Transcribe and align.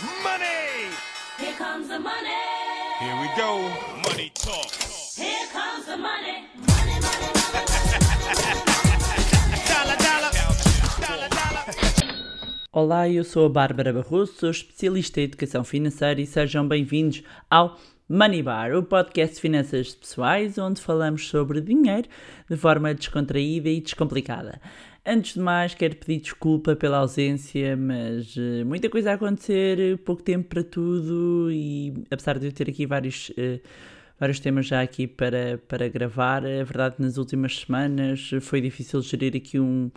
Money! 0.00 0.88
Here 1.36 1.52
comes 1.58 1.88
the 1.88 1.98
money. 1.98 2.30
Here 3.00 3.20
we 3.20 3.28
go. 3.36 3.60
Money 4.08 4.32
talk. 4.34 4.72
Here 5.14 5.46
comes 5.52 5.84
the 5.84 5.98
money. 5.98 6.48
Money, 6.56 7.00
money, 7.04 7.28
money. 7.36 7.64
Dollar, 9.68 9.96
dollar. 9.98 10.32
Dollar, 11.00 11.28
dollar. 11.28 11.66
Olá, 12.72 13.10
eu 13.10 13.24
sou 13.24 13.44
a 13.44 13.48
Bárbara 13.50 13.92
Barroso, 13.92 14.32
sou 14.38 14.50
especialista 14.50 15.20
em 15.20 15.24
educação 15.24 15.64
financeira 15.64 16.18
e 16.18 16.26
sejam 16.26 16.66
bem-vindos 16.66 17.22
ao 17.50 17.78
Money 18.08 18.42
Bar, 18.42 18.74
o 18.74 18.82
podcast 18.82 19.34
de 19.34 19.40
finanças 19.42 19.94
pessoais 19.94 20.56
onde 20.56 20.80
falamos 20.80 21.28
sobre 21.28 21.60
dinheiro 21.60 22.08
de 22.48 22.56
forma 22.56 22.94
descontraída 22.94 23.68
e 23.68 23.82
descomplicada. 23.82 24.62
Antes 25.04 25.34
de 25.34 25.40
mais, 25.40 25.74
quero 25.74 25.96
pedir 25.96 26.20
desculpa 26.20 26.76
pela 26.76 26.98
ausência, 26.98 27.74
mas 27.76 28.34
eh, 28.36 28.64
muita 28.64 28.88
coisa 28.90 29.12
a 29.12 29.14
acontecer, 29.14 29.98
pouco 30.04 30.22
tempo 30.22 30.48
para 30.48 30.62
tudo 30.62 31.50
e 31.50 32.04
apesar 32.10 32.38
de 32.38 32.46
eu 32.46 32.52
ter 32.52 32.68
aqui 32.68 32.86
vários. 32.86 33.32
eh, 33.36 33.60
vários 34.20 34.40
temas 34.40 34.66
já 34.66 34.82
aqui 34.82 35.06
para, 35.06 35.58
para 35.68 35.88
gravar. 35.88 36.44
É 36.44 36.62
verdade 36.64 36.96
que 36.96 37.02
nas 37.02 37.16
últimas 37.18 37.58
semanas 37.60 38.30
foi 38.42 38.60
difícil 38.60 39.00
gerir 39.02 39.34
aqui 39.36 39.58
um, 39.60 39.90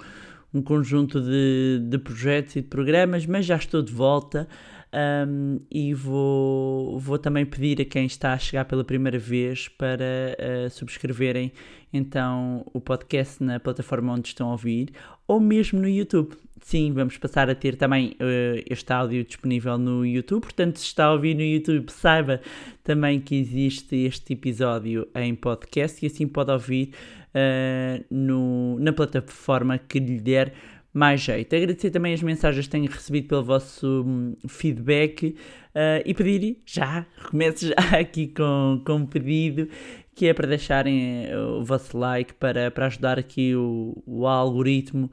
um 0.53 0.61
conjunto 0.61 1.21
de, 1.21 1.79
de 1.89 1.97
projetos 1.99 2.55
e 2.55 2.61
de 2.61 2.67
programas, 2.69 3.25
mas 3.25 3.45
já 3.45 3.57
estou 3.57 3.81
de 3.81 3.91
volta 3.93 4.47
um, 4.93 5.59
e 5.71 5.93
vou, 5.93 6.99
vou 6.99 7.17
também 7.17 7.45
pedir 7.45 7.81
a 7.81 7.85
quem 7.85 8.05
está 8.05 8.33
a 8.33 8.37
chegar 8.37 8.65
pela 8.65 8.83
primeira 8.83 9.17
vez 9.17 9.67
para 9.67 10.37
uh, 10.37 10.69
subscreverem 10.69 11.51
então 11.91 12.65
o 12.73 12.79
podcast 12.79 13.43
na 13.43 13.59
plataforma 13.59 14.13
onde 14.13 14.27
estão 14.27 14.49
a 14.49 14.51
ouvir 14.51 14.89
ou 15.27 15.39
mesmo 15.39 15.79
no 15.79 15.87
YouTube. 15.87 16.35
Sim, 16.61 16.93
vamos 16.93 17.17
passar 17.17 17.49
a 17.49 17.55
ter 17.55 17.75
também 17.75 18.11
uh, 18.11 18.63
este 18.69 18.93
áudio 18.93 19.23
disponível 19.25 19.77
no 19.77 20.05
YouTube. 20.05 20.43
Portanto, 20.43 20.77
se 20.77 20.85
está 20.85 21.05
a 21.05 21.13
ouvir 21.13 21.35
no 21.35 21.41
YouTube, 21.41 21.91
saiba 21.91 22.39
também 22.83 23.19
que 23.19 23.35
existe 23.35 23.95
este 23.95 24.33
episódio 24.33 25.07
em 25.15 25.35
podcast 25.35 26.03
e 26.03 26.07
assim 26.07 26.27
pode 26.27 26.51
ouvir 26.51 26.91
uh, 27.33 28.03
no, 28.09 28.79
na 28.79 28.93
plataforma 28.93 29.77
que 29.77 29.99
lhe 29.99 30.19
der 30.19 30.53
mais 30.93 31.21
jeito. 31.21 31.55
Agradecer 31.55 31.89
também 31.89 32.13
as 32.13 32.21
mensagens 32.21 32.65
que 32.65 32.71
tenho 32.71 32.89
recebido 32.89 33.27
pelo 33.27 33.43
vosso 33.43 34.03
hum, 34.05 34.35
feedback 34.47 35.35
uh, 35.75 36.03
e 36.05 36.13
pedir 36.13 36.61
já, 36.65 37.05
começo 37.29 37.67
já 37.67 37.75
aqui 37.99 38.27
com, 38.27 38.81
com 38.85 38.93
um 38.93 39.05
pedido 39.05 39.67
que 40.15 40.27
é 40.27 40.33
para 40.33 40.47
deixarem 40.47 41.25
eh, 41.25 41.37
o 41.37 41.63
vosso 41.63 41.97
like 41.97 42.33
para, 42.35 42.69
para 42.69 42.85
ajudar 42.85 43.17
aqui 43.17 43.55
o, 43.55 44.01
o 44.05 44.27
algoritmo 44.27 45.11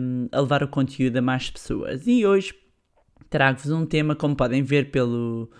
um, 0.00 0.28
a 0.30 0.40
levar 0.40 0.62
o 0.62 0.68
conteúdo 0.68 1.16
a 1.16 1.22
mais 1.22 1.50
pessoas. 1.50 2.06
E 2.06 2.24
hoje 2.24 2.54
trago-vos 3.28 3.70
um 3.72 3.84
tema, 3.84 4.14
como 4.14 4.36
podem 4.36 4.62
ver 4.62 4.90
pelo. 4.90 5.50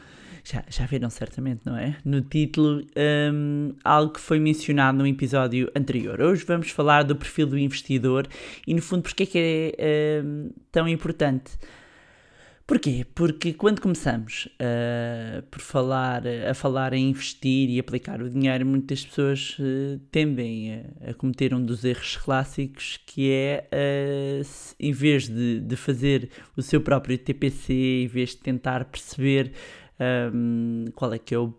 Já, 0.44 0.64
já 0.68 0.86
viram 0.86 1.08
certamente, 1.08 1.60
não 1.64 1.76
é? 1.76 1.96
No 2.04 2.20
título, 2.20 2.84
um, 3.32 3.74
algo 3.84 4.12
que 4.12 4.20
foi 4.20 4.40
mencionado 4.40 4.98
no 4.98 5.06
episódio 5.06 5.70
anterior. 5.74 6.20
Hoje 6.20 6.44
vamos 6.44 6.70
falar 6.70 7.04
do 7.04 7.14
perfil 7.14 7.46
do 7.46 7.58
investidor 7.58 8.26
e, 8.66 8.74
no 8.74 8.82
fundo, 8.82 9.02
porque 9.02 9.22
é 9.22 9.26
que 9.26 9.74
é 9.78 10.22
um, 10.24 10.50
tão 10.72 10.88
importante. 10.88 11.52
Porquê? 12.66 13.04
Porque 13.14 13.52
quando 13.52 13.80
começamos 13.80 14.48
uh, 14.54 15.42
por 15.50 15.60
falar, 15.60 16.22
a 16.48 16.54
falar 16.54 16.92
em 16.92 17.10
investir 17.10 17.68
e 17.68 17.78
aplicar 17.78 18.22
o 18.22 18.30
dinheiro, 18.30 18.64
muitas 18.64 19.04
pessoas 19.04 19.58
uh, 19.58 19.98
tendem 20.10 20.86
a, 21.04 21.10
a, 21.10 21.14
cometer 21.14 21.52
um 21.52 21.62
dos 21.62 21.84
erros 21.84 22.16
clássicos 22.16 23.00
que 23.04 23.30
é, 23.30 23.68
uh, 23.68 24.44
se, 24.44 24.74
em 24.78 24.92
vez 24.92 25.28
de, 25.28 25.60
de, 25.60 25.76
fazer 25.76 26.30
o 26.56 26.62
seu 26.62 26.80
próprio 26.80 27.18
TPC, 27.18 28.04
em 28.04 28.06
vez 28.06 28.30
de 28.30 28.38
tentar 28.38 28.84
perceber 28.84 29.52
um, 30.34 30.86
qual 30.94 31.12
é 31.12 31.18
que 31.18 31.34
é 31.34 31.38
o, 31.38 31.54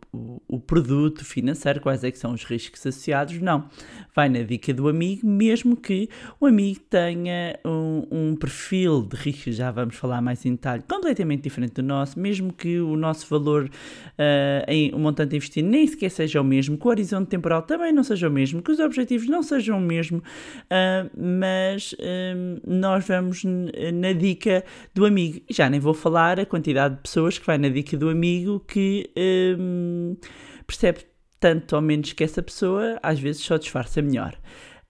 o, 0.48 0.60
produto 0.60 1.24
financeiro, 1.24 1.80
quais 1.80 2.04
é 2.04 2.12
que 2.12 2.18
são 2.18 2.34
os 2.34 2.44
riscos 2.44 2.80
associados, 2.86 3.40
não. 3.40 3.70
Vai 4.16 4.30
na 4.30 4.42
dica 4.42 4.74
do 4.74 4.88
amigo, 4.88 5.26
mesmo 5.26 5.76
que 5.76 6.10
o 6.40 6.46
amigo 6.46 6.80
tenha 6.90 7.60
um, 7.66 8.08
um, 8.12 8.36
perfil 8.36 9.04
de 9.04 9.16
risco, 9.16 9.52
já 9.52 9.72
vamos 9.72 9.96
falar 9.96 10.22
mais 10.22 10.46
em 10.46 10.52
detalhe, 10.52 10.84
completamente 10.88 11.44
diferente 11.44 11.74
do 11.74 11.84
nosso, 11.84 12.20
mesmo 12.20 12.52
que 12.52 12.80
o 12.80 12.96
nosso 12.96 13.28
valor 13.30 13.66
uh, 13.66 14.66
em 14.68 14.94
o 14.94 15.00
montante 15.00 15.36
investido 15.36 15.68
nem 15.68 15.88
sequer 15.88 16.10
seja 16.10 16.42
o 16.42 16.44
mesmo, 16.44 16.78
que 16.78 16.86
o 16.86 16.90
horizonte 16.90 17.30
temporal 17.30 17.62
também 17.62 17.92
não 17.92 18.04
seja 18.04 18.28
o 18.28 18.32
mesmo, 18.32 18.62
que 18.62 18.72
os 18.72 18.80
objetivos 18.80 19.28
não 19.28 19.42
sejam 19.42 19.78
o 19.78 19.82
mesmo, 19.82 20.18
uh, 20.18 21.10
mas 21.18 21.94
uh, 21.94 22.62
nós 22.68 23.06
vamos 23.08 23.44
na 23.44 24.14
dica 24.14 24.64
do 24.94 25.06
amigo. 25.06 25.42
Já 25.50 25.70
nem 25.70 25.80
vou 25.80 25.94
falar 25.94 26.40
a 26.40 26.46
quantidade 26.46 26.96
de 26.96 27.02
pessoas 27.02 27.38
que 27.38 27.46
vai 27.46 27.58
na 27.58 27.70
dica 27.70 27.98
do 27.98 28.10
amigo 28.10 28.33
que 28.68 29.10
um, 29.60 30.16
percebe 30.66 31.06
tanto 31.40 31.76
ou 31.76 31.82
menos 31.82 32.14
que 32.14 32.24
essa 32.24 32.42
pessoa 32.42 32.98
às 33.04 33.20
vezes 33.20 33.42
só 33.42 33.58
disfarça 33.58 34.02
melhor. 34.02 34.38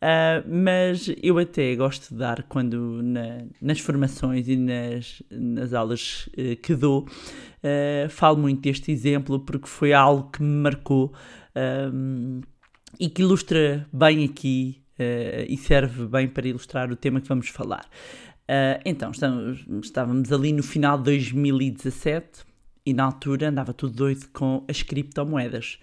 Uh, 0.04 0.44
mas 0.46 1.10
eu 1.24 1.38
até 1.38 1.74
gosto 1.78 2.10
de 2.10 2.20
dar 2.20 2.44
quando 2.44 3.02
na, 3.02 3.46
nas 3.62 3.80
formações 3.80 4.50
e 4.50 4.58
nas, 4.58 5.24
nas 5.32 5.74
aulas 5.74 6.28
uh, 6.38 6.58
que 6.62 6.76
dou, 6.76 7.08
uh, 7.08 8.10
falo 8.10 8.38
muito 8.38 8.62
deste 8.62 8.92
exemplo 8.92 9.40
porque 9.40 9.66
foi 9.66 9.94
algo 9.94 10.30
que 10.30 10.44
me 10.44 10.62
marcou 10.62 11.14
e 13.00 13.10
que 13.10 13.22
ilustra 13.22 13.88
bem 13.94 14.26
aqui 14.26 14.82
e 15.48 15.56
serve 15.56 16.08
bem 16.08 16.28
para 16.28 16.48
ilustrar 16.48 16.92
o 16.92 16.96
tema 16.96 17.22
que 17.22 17.28
vamos 17.28 17.48
falar. 17.50 17.88
então, 18.84 19.12
estamos, 19.12 19.64
estávamos 19.84 20.32
ali 20.32 20.52
no 20.52 20.64
final 20.64 20.98
de 20.98 21.04
2017 21.04 22.44
e 22.86 22.94
na 22.94 23.06
altura 23.06 23.50
andava 23.50 23.74
tudo 23.74 23.96
doido 23.96 24.28
com 24.34 24.64
as 24.68 24.82
criptomoedas, 24.84 25.80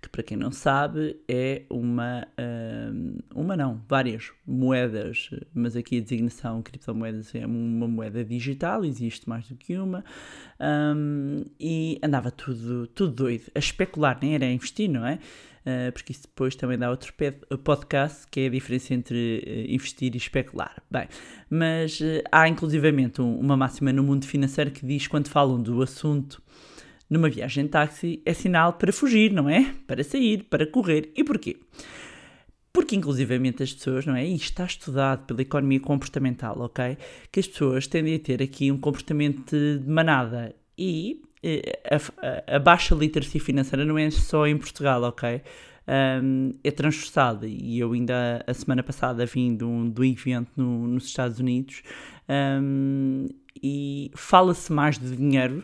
que 0.00 0.08
para 0.08 0.22
quem 0.22 0.36
não 0.36 0.52
sabe 0.52 1.16
é 1.26 1.62
uma, 1.70 2.26
uh, 2.38 3.22
uma 3.34 3.56
não, 3.56 3.80
várias 3.88 4.30
moedas, 4.46 5.30
mas 5.54 5.76
aqui 5.76 5.98
a 5.98 6.00
designação 6.00 6.62
criptomoedas 6.62 7.34
é 7.34 7.46
uma 7.46 7.88
moeda 7.88 8.24
digital, 8.24 8.84
existe 8.84 9.28
mais 9.28 9.48
do 9.48 9.56
que 9.56 9.76
uma, 9.78 10.04
um, 10.60 11.44
e 11.58 11.98
andava 12.02 12.30
tudo, 12.30 12.86
tudo 12.88 13.12
doido, 13.12 13.44
a 13.54 13.58
especular, 13.58 14.18
nem 14.20 14.34
era 14.34 14.44
a 14.44 14.52
investir, 14.52 14.90
não 14.90 15.06
é? 15.06 15.18
Uh, 15.66 15.90
porque 15.92 16.12
isso 16.12 16.22
depois 16.22 16.54
também 16.54 16.76
dá 16.76 16.90
outro 16.90 17.14
podcast, 17.64 18.26
que 18.30 18.40
é 18.40 18.46
a 18.46 18.50
diferença 18.50 18.92
entre 18.92 19.42
uh, 19.46 19.72
investir 19.72 20.14
e 20.14 20.18
especular. 20.18 20.82
Bem, 20.90 21.08
mas 21.48 22.00
uh, 22.00 22.22
há 22.30 22.46
inclusivamente 22.46 23.22
um, 23.22 23.38
uma 23.38 23.56
máxima 23.56 23.90
no 23.90 24.02
mundo 24.02 24.26
financeiro 24.26 24.70
que 24.70 24.84
diz 24.84 25.06
quando 25.06 25.28
falam 25.28 25.62
do 25.62 25.82
assunto 25.82 26.42
numa 27.08 27.30
viagem 27.30 27.64
de 27.64 27.70
táxi 27.70 28.22
é 28.24 28.34
sinal 28.34 28.74
para 28.74 28.92
fugir, 28.92 29.32
não 29.32 29.48
é? 29.48 29.74
Para 29.86 30.02
sair, 30.04 30.44
para 30.44 30.66
correr. 30.66 31.10
E 31.16 31.22
porquê? 31.22 31.56
Porque, 32.72 32.96
inclusivamente, 32.96 33.62
as 33.62 33.72
pessoas, 33.72 34.04
não 34.04 34.16
é? 34.16 34.26
Isto 34.26 34.44
está 34.50 34.64
estudado 34.64 35.26
pela 35.26 35.42
economia 35.42 35.78
comportamental, 35.78 36.60
ok? 36.60 36.98
Que 37.30 37.40
as 37.40 37.46
pessoas 37.46 37.86
tendem 37.86 38.16
a 38.16 38.18
ter 38.18 38.42
aqui 38.42 38.72
um 38.72 38.78
comportamento 38.78 39.56
de 39.56 39.88
manada. 39.88 40.54
E 40.76 41.22
a, 41.90 42.56
a, 42.56 42.58
baixa 42.58 42.94
literacia 42.94 43.40
financeira 43.40 43.84
não 43.84 43.98
é 43.98 44.10
só 44.10 44.46
em 44.46 44.56
Portugal, 44.56 45.02
ok? 45.02 45.42
Um, 45.86 46.54
é 46.64 46.70
transversal 46.70 47.40
e 47.44 47.78
eu 47.78 47.92
ainda 47.92 48.42
a 48.46 48.54
semana 48.54 48.82
passada 48.82 49.26
vim 49.26 49.54
de 49.54 49.64
um 49.64 49.92
evento 50.02 50.50
no, 50.56 50.88
nos 50.88 51.04
Estados 51.04 51.38
Unidos 51.38 51.82
um, 52.26 53.26
e 53.62 54.10
fala-se 54.14 54.72
mais 54.72 54.98
de 54.98 55.14
dinheiro 55.14 55.62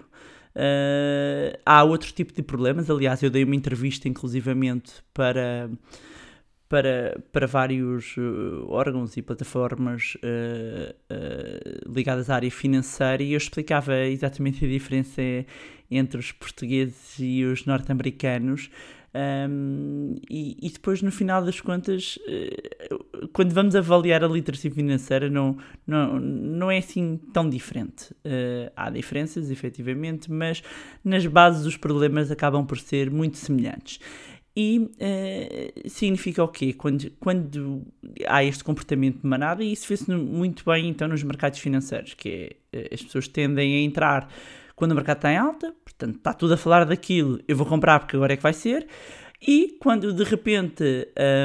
uh, 0.55 1.59
há 1.65 1.83
outro 1.85 2.13
tipo 2.13 2.35
de 2.35 2.43
problemas 2.43 2.91
aliás 2.91 3.23
eu 3.23 3.31
dei 3.31 3.45
uma 3.45 3.57
entrevista 3.57 4.09
inclusivamente 4.09 4.93
para 5.15 5.71
para, 6.71 7.21
para 7.33 7.49
vários 7.49 8.17
uh, 8.17 8.65
órgãos 8.69 9.17
e 9.17 9.23
plataformas 9.23 10.17
uh, 10.23 10.95
uh, 11.13 11.93
ligadas 11.93 12.31
à 12.31 12.37
área 12.37 12.51
financeira 12.51 13.25
e 13.25 13.33
eu 13.33 13.37
explicava 13.39 13.99
exatamente 14.07 14.65
a 14.65 14.69
diferença 14.69 15.21
entre 15.91 16.21
os 16.21 16.31
portugueses 16.31 17.17
e 17.19 17.45
os 17.45 17.67
norte-americanos. 17.67 18.71
Um, 19.13 20.15
e, 20.31 20.57
e, 20.63 20.71
depois, 20.71 21.03
no 21.03 21.11
final 21.11 21.45
das 21.45 21.61
contas, 21.61 22.17
quando 23.33 23.53
vamos 23.53 23.75
avaliar 23.75 24.23
a 24.23 24.29
literacia 24.29 24.71
financeira, 24.71 25.29
não, 25.29 25.59
não, 25.85 26.21
não 26.21 26.71
é 26.71 26.79
assim 26.79 27.19
tão 27.33 27.51
diferente. 27.51 28.15
há 28.77 28.89
diferenças, 28.89 29.51
efetivamente, 29.51 30.31
mas 30.31 30.63
nas 31.05 31.27
bases 31.27 31.67
os 31.67 31.77
problemas 31.77 32.31
acabam 32.31 32.65
por 32.65 32.79
ser 32.79 33.11
muito 33.11 33.37
semelhantes. 33.37 33.99
E 34.63 34.79
uh, 34.79 35.89
significa 35.89 36.45
o 36.45 36.49
quê? 36.49 36.75
Quando, 36.75 37.11
quando 37.19 37.83
há 38.27 38.45
este 38.45 38.63
comportamento 38.63 39.23
de 39.23 39.27
manada, 39.27 39.65
e 39.65 39.73
isso 39.73 39.89
vê-se 39.89 40.11
muito 40.11 40.67
bem 40.67 40.87
então 40.91 41.09
nos 41.09 41.23
mercados 41.23 41.59
financeiros, 41.59 42.13
que 42.13 42.59
é, 42.71 42.91
as 42.93 43.03
pessoas 43.03 43.27
tendem 43.27 43.77
a 43.77 43.81
entrar 43.81 44.29
quando 44.77 44.93
o 44.93 44.95
mercado 44.95 45.17
está 45.17 45.33
em 45.33 45.39
alta, 45.39 45.75
portanto 45.83 46.17
está 46.17 46.35
tudo 46.35 46.53
a 46.53 46.57
falar 46.59 46.85
daquilo, 46.85 47.41
eu 47.49 47.57
vou 47.57 47.67
comprar 47.67 48.01
porque 48.01 48.17
agora 48.17 48.35
é 48.35 48.37
que 48.37 48.43
vai 48.43 48.53
ser, 48.53 48.87
e 49.41 49.79
quando 49.81 50.13
de 50.13 50.25
repente 50.25 50.85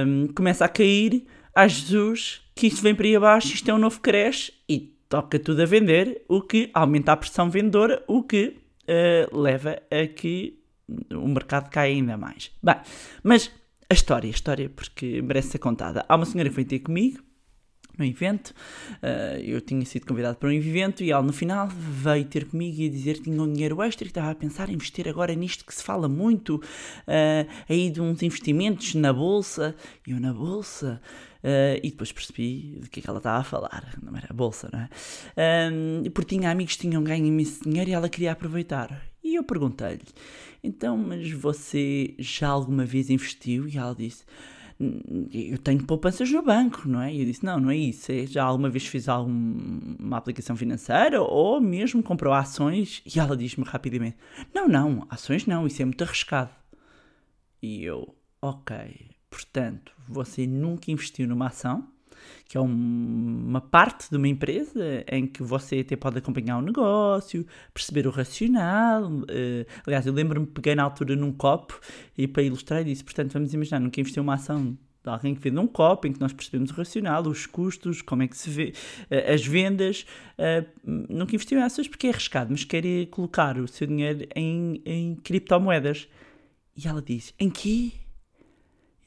um, 0.06 0.28
começa 0.36 0.66
a 0.66 0.68
cair, 0.68 1.24
há 1.56 1.66
Jesus, 1.70 2.42
que 2.54 2.68
isto 2.68 2.82
vem 2.82 2.94
para 2.94 3.06
aí 3.06 3.16
abaixo, 3.16 3.54
isto 3.54 3.72
é 3.72 3.74
um 3.74 3.78
novo 3.78 4.02
crash, 4.02 4.52
e 4.68 4.94
toca 5.08 5.40
tudo 5.40 5.62
a 5.62 5.66
vender, 5.66 6.22
o 6.28 6.42
que 6.42 6.70
aumenta 6.74 7.14
a 7.14 7.18
pressão 7.18 7.50
vendedora, 7.50 8.04
o 8.10 8.24
que 8.24 8.58
eh, 8.88 9.28
leva 9.32 9.82
a 9.90 10.06
que 10.06 10.65
o 11.12 11.28
mercado 11.28 11.70
caia 11.70 11.94
ainda 11.94 12.18
mais. 12.18 12.52
Bem, 12.62 12.76
mas 13.24 13.52
a 13.90 13.94
história, 13.94 14.28
a 14.28 14.32
história, 14.32 14.70
porque 14.70 15.22
merece 15.22 15.50
ser 15.50 15.60
contada. 15.60 16.06
Há 16.08 16.16
uma 16.16 16.26
senhora 16.26 16.50
que 16.50 16.56
veio 16.56 16.68
ter 16.68 16.80
comigo 16.80 17.24
no 17.98 18.06
evento, 18.06 18.54
eh, 19.02 19.42
eu 19.44 19.62
tinha 19.62 19.86
sido 19.86 20.06
convidado 20.06 20.38
para 20.38 20.50
um 20.50 20.52
evento 20.52 21.04
e 21.04 21.12
ela 21.12 21.24
no 21.24 21.34
final 21.34 21.68
veio 21.68 22.26
ter 22.26 22.46
comigo 22.46 22.82
e 22.82 22.90
dizer 22.90 23.16
que 23.16 23.24
tinha 23.24 23.42
um 23.42 23.52
dinheiro 23.52 23.82
extra 23.82 24.06
e 24.06 24.10
estava 24.10 24.32
a 24.32 24.36
pensar 24.36 24.70
em 24.70 24.74
investir 24.74 25.08
agora 25.08 25.34
nisto 25.34 25.66
que 25.66 25.74
se 25.74 25.84
fala 25.84 26.08
muito, 26.08 26.62
eh, 27.08 27.46
aí 27.70 27.90
de 27.90 28.02
uns 28.02 28.22
investimentos 28.22 28.96
na 28.96 29.14
bolsa, 29.14 29.76
e 30.06 30.12
eu 30.12 30.20
na 30.20 30.34
bolsa, 30.34 31.02
eh, 31.44 31.80
e 31.84 31.90
depois 31.92 32.12
percebi 32.12 32.80
de 32.82 32.90
que 32.90 33.00
é 33.00 33.04
que 33.04 33.10
ela 33.10 33.20
estava 33.20 33.40
a 33.40 33.44
falar, 33.44 33.96
não 34.02 34.16
era 34.18 34.34
bolsa, 34.34 34.70
não 34.72 34.80
é? 34.80 34.90
Ahm, 35.38 36.04
porque 36.14 36.36
tinha 36.36 36.52
amigos 36.52 36.76
que 36.76 36.82
tinham 36.82 37.04
ganho 37.04 37.26
imenso 37.26 37.64
dinheiro 37.64 37.90
e 37.90 37.94
ela 37.94 38.10
queria 38.10 38.32
aproveitar. 38.32 39.15
E 39.36 39.38
eu 39.38 39.44
perguntei-lhe, 39.44 40.06
então, 40.64 40.96
mas 40.96 41.30
você 41.30 42.16
já 42.18 42.48
alguma 42.48 42.86
vez 42.86 43.10
investiu? 43.10 43.68
E 43.68 43.78
ela 43.78 43.94
disse, 43.94 44.24
"Hum, 44.80 45.28
eu 45.30 45.58
tenho 45.58 45.84
poupanças 45.84 46.32
no 46.32 46.42
banco, 46.42 46.88
não 46.88 47.02
é? 47.02 47.14
E 47.14 47.20
eu 47.20 47.26
disse, 47.26 47.44
não, 47.44 47.60
não 47.60 47.70
é 47.70 47.76
isso, 47.76 48.14
é, 48.14 48.26
já 48.26 48.46
alguma 48.46 48.70
vez 48.70 48.88
fiz 48.88 49.10
alguma 49.10 50.16
aplicação 50.16 50.56
financeira 50.56 51.22
ou 51.22 51.60
mesmo 51.60 52.02
comprou 52.02 52.34
ações? 52.34 53.04
E 53.06 53.20
ela 53.20 53.36
diz-me 53.36 53.66
rapidamente, 53.66 54.16
não, 54.54 54.70
não, 54.70 55.06
ações 55.10 55.46
não, 55.46 55.68
isso 55.68 55.82
é 55.82 55.86
muito 55.86 56.02
arriscado. 56.06 56.52
E 57.62 57.84
eu, 57.84 58.16
ok, 58.42 59.12
portanto, 59.30 59.92
você 60.08 60.48
nunca 60.48 60.90
investiu 60.92 61.28
numa 61.28 61.48
ação, 61.48 61.90
que 62.48 62.58
é 62.58 62.62
um- 62.62 63.44
uma 63.48 63.62
parte 63.62 64.10
de 64.10 64.18
uma 64.18 64.28
empresa 64.28 65.04
em 65.12 65.26
que 65.28 65.42
você 65.44 65.80
até 65.80 65.96
pode 65.96 66.18
acompanhar 66.18 66.58
o 66.58 66.62
negócio, 66.62 67.46
perceber 67.74 68.08
o 68.08 68.12
racional. 68.12 69.10
eh, 69.30 69.66
aliás, 69.86 70.06
eu 70.06 70.14
lembro-me, 70.14 70.46
peguei 70.48 70.76
na 70.76 70.84
altura 70.84 71.16
num 71.16 71.32
copo 71.32 71.80
e 72.18 72.28
para 72.28 72.44
ilustrar 72.44 72.84
disse, 72.84 73.04
portanto, 73.04 73.32
vamos 73.34 73.54
imaginar, 73.54 73.80
nunca 73.80 74.00
investiu 74.00 74.24
uma 74.24 74.36
ação 74.36 74.78
de 75.04 75.10
alguém 75.10 75.36
que 75.36 75.42
vende 75.42 75.60
um 75.60 75.68
copo, 75.68 76.08
em 76.08 76.14
que 76.14 76.20
nós 76.20 76.34
percebemos 76.34 76.72
o 76.72 76.74
racional, 76.74 77.28
os 77.28 77.46
custos, 77.46 78.02
como 78.02 78.24
é 78.24 78.28
que 78.28 78.36
se 78.38 78.50
vê, 78.50 78.74
eh, 79.10 79.34
as 79.34 79.46
vendas. 79.46 80.06
eh, 80.38 80.66
nunca 80.84 81.36
investiu 81.36 81.60
em 81.60 81.62
ações 81.64 81.88
porque 81.88 82.08
é 82.08 82.10
arriscado, 82.10 82.50
mas 82.52 82.64
quer 82.64 82.84
colocar 83.12 83.58
o 83.58 83.68
seu 83.68 83.88
dinheiro 83.88 84.28
em, 84.36 84.82
em 84.86 85.16
criptomoedas. 85.16 86.08
E 86.76 86.88
ela 86.88 87.02
diz, 87.02 87.34
em 87.40 87.50
quê? 87.50 87.92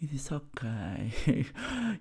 E 0.01 0.07
disse, 0.07 0.33
ok, 0.33 0.69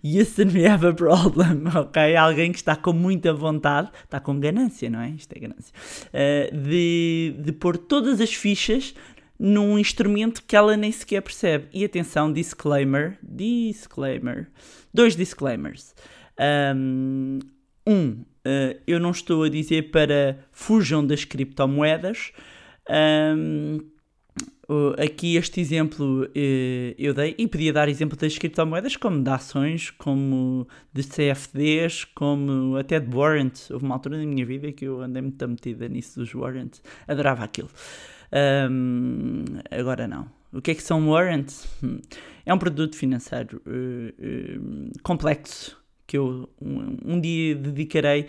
yes 0.05 0.37
and 0.37 0.51
we 0.53 0.67
have 0.67 0.85
a 0.85 0.93
problem, 0.93 1.63
ok? 1.75 2.15
Alguém 2.15 2.51
que 2.51 2.59
está 2.59 2.75
com 2.75 2.93
muita 2.93 3.33
vontade, 3.33 3.89
está 4.03 4.19
com 4.19 4.39
ganância, 4.39 4.87
não 4.87 5.01
é? 5.01 5.09
Isto 5.09 5.33
é 5.35 5.39
ganância, 5.39 5.73
eh, 6.13 6.51
de, 6.53 7.35
de 7.39 7.51
pôr 7.53 7.75
todas 7.75 8.21
as 8.21 8.31
fichas 8.31 8.93
num 9.39 9.79
instrumento 9.79 10.43
que 10.45 10.55
ela 10.55 10.77
nem 10.77 10.91
sequer 10.91 11.21
percebe. 11.21 11.69
E 11.73 11.83
atenção, 11.83 12.31
disclaimer, 12.31 13.17
disclaimer, 13.23 14.47
dois 14.93 15.15
disclaimers. 15.15 15.95
Um, 16.75 17.39
um, 17.87 18.23
eh, 18.45 18.79
eu 18.85 18.99
não 18.99 19.09
estou 19.09 19.41
a 19.41 19.49
dizer 19.49 19.89
para 19.89 20.37
fujam 20.51 21.03
das 21.03 21.25
criptomoedas. 21.25 22.31
Um, 22.87 23.79
Uh, 23.79 23.96
aqui 24.97 25.37
este 25.37 25.61
exemplo 25.61 26.29
eh, 26.35 26.93
eu 26.97 27.13
dei 27.13 27.35
e 27.37 27.47
podia 27.47 27.71
dar 27.71 27.87
exemplo 27.87 28.17
das 28.17 28.37
criptomoedas 28.37 28.97
como 28.97 29.23
de 29.23 29.29
ações, 29.29 29.91
como 29.91 30.67
de 30.93 31.03
CFDs, 31.03 32.03
como 32.05 32.75
até 32.75 32.99
de 32.99 33.15
warrants. 33.15 33.71
Houve 33.71 33.85
uma 33.85 33.95
altura 33.95 34.17
na 34.17 34.25
minha 34.25 34.45
vida 34.45 34.71
que 34.71 34.85
eu 34.85 35.01
andei 35.01 35.21
muito 35.21 35.47
metida 35.47 35.87
nisso 35.87 36.19
dos 36.19 36.33
warrants, 36.35 36.81
adorava 37.07 37.43
aquilo. 37.43 37.69
Ahm, 38.31 39.45
agora 39.71 40.07
não. 40.07 40.27
O 40.51 40.61
que 40.61 40.71
é 40.71 40.75
que 40.75 40.83
são 40.83 41.09
warrants? 41.09 41.67
Hum, 41.83 41.99
É 42.45 42.53
um 42.53 42.57
produto 42.57 42.95
financeiro 42.95 43.61
eh, 43.65 44.13
eh, 44.19 44.59
complexo 45.03 45.77
que 46.07 46.17
eu 46.17 46.49
um, 46.59 46.97
um 47.05 47.21
dia 47.21 47.53
dedicarei 47.53 48.27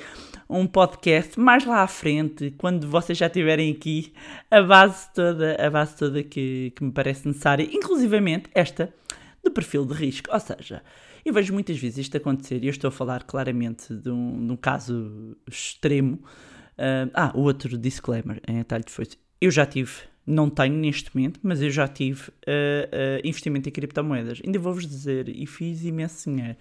um 0.51 0.67
podcast 0.67 1.39
mais 1.39 1.65
lá 1.65 1.83
à 1.83 1.87
frente, 1.87 2.53
quando 2.59 2.89
vocês 2.89 3.17
já 3.17 3.27
estiverem 3.27 3.73
aqui, 3.73 4.13
a 4.51 4.61
base 4.61 5.09
toda, 5.15 5.55
a 5.65 5.71
base 5.71 5.97
toda 5.97 6.23
que, 6.23 6.73
que 6.75 6.83
me 6.83 6.91
parece 6.91 7.27
necessária, 7.27 7.63
inclusivamente 7.63 8.51
esta 8.53 8.93
do 9.43 9.51
perfil 9.53 9.87
de 9.87 9.95
risco. 9.95 10.29
Ou 10.33 10.41
seja, 10.41 10.83
eu 11.25 11.33
vejo 11.33 11.53
muitas 11.53 11.79
vezes 11.79 11.99
isto 11.99 12.17
acontecer, 12.17 12.63
e 12.63 12.67
eu 12.67 12.71
estou 12.71 12.89
a 12.89 12.93
falar 12.93 13.23
claramente 13.23 13.95
de 13.95 14.11
um, 14.11 14.47
de 14.47 14.53
um 14.53 14.57
caso 14.57 15.37
extremo. 15.47 16.21
Ah, 16.77 17.09
ah, 17.15 17.33
o 17.35 17.43
outro 17.43 17.77
disclaimer 17.79 18.41
em 18.49 18.61
atalho 18.61 18.85
foi: 18.89 19.07
eu 19.41 19.51
já 19.51 19.67
tive, 19.67 19.93
não 20.29 20.51
tenho 20.51 20.75
neste 20.75 21.15
momento, 21.15 21.41
mas 21.43 21.63
eu 21.63 21.71
já 21.71 21.89
tive 21.89 22.31
ah, 22.47 22.89
ah, 22.93 23.21
investimento 23.25 23.69
em 23.69 23.73
criptomoedas. 23.73 24.41
Ainda 24.45 24.59
vou-vos 24.59 24.87
dizer, 24.87 25.29
e 25.29 25.47
fiz 25.47 25.85
imenso 25.85 26.31
dinheiro. 26.31 26.57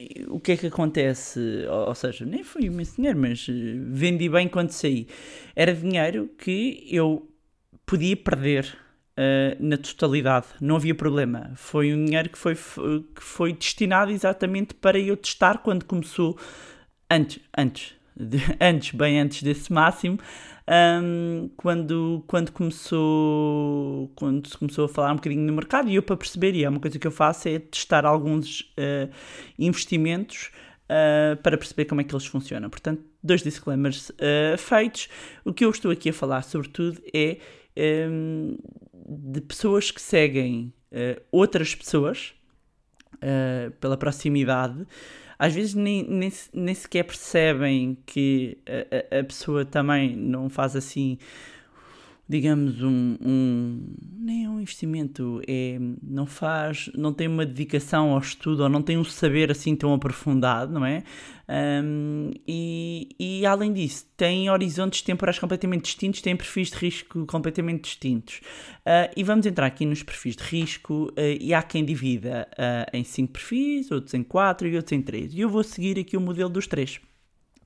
E 0.00 0.24
o 0.28 0.40
que 0.40 0.52
é 0.52 0.56
que 0.56 0.66
acontece? 0.66 1.40
Ou, 1.68 1.94
seja, 1.94 2.24
nem 2.24 2.42
foi 2.42 2.62
imenso 2.62 2.96
dinheiro, 2.96 3.18
mas 3.18 3.46
eh, 3.48 3.52
vendi 3.76 4.28
bem 4.28 4.48
quando 4.48 4.70
saí. 4.70 5.06
Era 5.54 5.74
dinheiro 5.74 6.30
que 6.38 6.86
eu 6.90 7.28
podia 7.84 8.16
perder 8.16 8.76
uh, 9.12 9.56
na 9.64 9.76
totalidade, 9.76 10.46
não 10.60 10.76
havia 10.76 10.94
problema. 10.94 11.52
Foi 11.56 11.92
um 11.92 12.04
dinheiro 12.04 12.30
que 12.30 12.38
foi, 12.38 12.54
que 12.54 13.22
foi 13.22 13.52
destinado 13.52 14.10
exatamente 14.10 14.74
para 14.74 14.98
eu 14.98 15.16
testar 15.16 15.58
quando 15.58 15.84
começou, 15.84 16.38
antes, 17.10 17.40
antes, 17.56 17.94
de- 18.16 18.38
antes 18.60 18.94
bem 18.94 19.20
antes 19.20 19.42
desse 19.42 19.72
máximo, 19.72 20.18
um, 20.68 21.50
quando, 21.56 22.24
quando, 22.26 22.52
começou, 22.52 24.10
quando 24.14 24.48
se 24.48 24.56
começou 24.56 24.84
a 24.84 24.88
falar 24.88 25.12
um 25.12 25.16
bocadinho 25.16 25.42
no 25.42 25.52
mercado 25.52 25.88
e 25.88 25.94
eu 25.94 26.02
para 26.02 26.16
perceber, 26.16 26.54
e 26.54 26.64
é 26.64 26.68
uma 26.68 26.80
coisa 26.80 26.98
que 26.98 27.06
eu 27.06 27.10
faço, 27.10 27.48
é 27.48 27.58
testar 27.58 28.04
alguns 28.04 28.60
uh, 28.78 29.10
investimentos 29.58 30.50
uh, 30.84 31.36
para 31.42 31.56
perceber 31.56 31.86
como 31.86 32.00
é 32.00 32.04
que 32.04 32.14
eles 32.14 32.26
funcionam. 32.26 32.70
Portanto, 32.70 33.02
dois 33.22 33.42
disclaimers 33.42 34.10
uh, 34.10 34.58
feitos. 34.58 35.08
O 35.44 35.52
que 35.52 35.64
eu 35.64 35.70
estou 35.70 35.90
aqui 35.90 36.10
a 36.10 36.12
falar, 36.12 36.42
sobretudo, 36.42 37.02
é 37.12 37.38
um, 38.08 38.56
de 39.08 39.40
pessoas 39.40 39.90
que 39.90 40.00
seguem 40.00 40.72
uh, 40.92 41.20
outras 41.30 41.74
pessoas 41.74 42.34
pela 43.80 43.96
proximidade. 43.96 44.84
Às 45.44 45.54
vezes 45.54 45.74
nem, 45.74 46.04
nem, 46.08 46.32
nem 46.54 46.74
sequer 46.74 47.02
percebem 47.02 47.98
que 48.06 48.58
a- 49.12 49.18
a 49.18 49.24
pessoa 49.24 49.64
também 49.64 50.14
não 50.16 50.48
faz 50.48 50.76
assim, 50.76 51.18
digamos, 52.28 52.82
um, 52.82 53.16
um- 53.20 53.94
nem 54.18 54.44
é 54.44 54.48
um 54.48 54.60
investimento, 54.60 55.40
é, 55.46 55.78
não 56.02 56.24
faz, 56.24 56.90
não 56.94 57.12
tem 57.12 57.26
uma 57.28 57.44
dedicação 57.44 58.12
ao 58.12 58.18
estudo 58.20 58.62
ou 58.62 58.68
não 58.68 58.80
tem 58.80 58.96
um 58.96 59.04
saber 59.04 59.50
assim 59.50 59.74
tão 59.76 59.92
aprofundado, 59.92 60.72
não 60.72 60.84
é? 60.86 61.02
Um, 61.48 62.30
e, 62.46 63.08
e 63.18 63.44
além 63.44 63.72
disso, 63.72 64.06
tem 64.16 64.48
horizontes 64.48 65.02
temporais 65.02 65.38
completamente 65.38 65.82
distintos, 65.84 66.22
tem 66.22 66.36
perfis 66.36 66.70
de 66.70 66.76
risco 66.76 67.26
completamente 67.26 67.82
distintos. 67.82 68.40
Ah, 68.86 69.10
e 69.16 69.22
vamos 69.22 69.44
entrar 69.44 69.66
aqui 69.66 69.84
nos 69.84 70.02
perfis 70.02 70.36
de 70.36 70.42
risco, 70.44 71.12
ah, 71.16 71.20
e 71.40 71.52
há 71.52 71.62
quem 71.62 71.84
divida 71.84 72.48
ah, 72.56 72.86
em 72.92 73.04
5 73.04 73.32
perfis, 73.32 73.90
outros 73.90 74.14
em 74.14 74.22
4 74.22 74.66
e 74.68 74.76
outros 74.76 74.92
em 74.92 75.02
3. 75.02 75.34
E 75.34 75.40
eu 75.40 75.48
vou 75.48 75.62
seguir 75.62 75.98
aqui 75.98 76.16
o 76.16 76.20
modelo 76.20 76.48
dos 76.50 76.66
três 76.66 77.00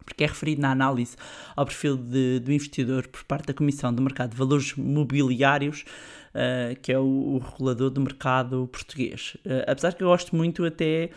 porque 0.07 0.25
é 0.25 0.27
referido 0.27 0.63
na 0.63 0.71
análise 0.71 1.17
ao 1.55 1.67
perfil 1.67 1.97
de- 1.99 2.41
do 2.41 2.53
investidor 2.53 3.07
por 3.09 3.25
parte 3.25 3.49
da 3.49 3.53
Comissão 3.53 3.93
do 3.93 4.01
Mercado 4.01 4.31
de 4.31 4.37
Valores 4.37 4.75
Mobiliários, 4.75 5.85
uh, 6.33 6.81
que 6.81 6.93
é 6.93 6.99
o, 6.99 7.05
o 7.05 7.39
regulador 7.39 7.91
do 7.91 8.01
mercado 8.01 8.67
português. 8.73 9.37
Uh, 9.45 9.65
apesar 9.67 9.93
que 9.93 10.03
eu 10.03 10.09
gosto 10.09 10.35
muito 10.35 10.65
até 10.65 11.11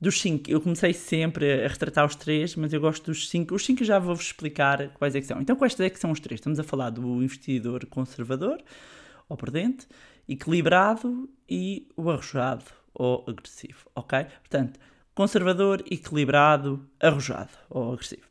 dos 0.00 0.20
cinco, 0.20 0.50
eu 0.50 0.60
comecei 0.60 0.92
sempre 0.92 1.64
a 1.64 1.68
retratar 1.68 2.04
os 2.04 2.14
três, 2.14 2.54
mas 2.54 2.72
eu 2.72 2.80
gosto 2.80 3.06
dos 3.06 3.28
cinco. 3.28 3.54
Os 3.54 3.64
cinco 3.64 3.82
já 3.82 3.98
vou-vos 3.98 4.26
explicar 4.26 4.90
quais 4.90 5.14
é 5.16 5.20
que 5.20 5.26
são. 5.26 5.40
Então, 5.40 5.56
quais 5.56 5.78
é 5.80 5.88
que 5.88 5.98
são 5.98 6.10
os 6.10 6.20
três? 6.20 6.38
Estamos 6.38 6.60
a 6.60 6.62
falar 6.62 6.90
do 6.90 7.22
investidor 7.22 7.86
conservador, 7.86 8.62
ou 9.28 9.36
prudente, 9.36 9.88
equilibrado 10.28 11.28
e 11.48 11.88
o 11.96 12.10
arrojado, 12.10 12.64
ou 12.92 13.24
agressivo, 13.26 13.88
ok? 13.94 14.26
Portanto, 14.42 14.78
conservador, 15.16 15.82
equilibrado, 15.90 16.86
arrojado 17.00 17.50
ou 17.70 17.94
agressivo. 17.94 18.28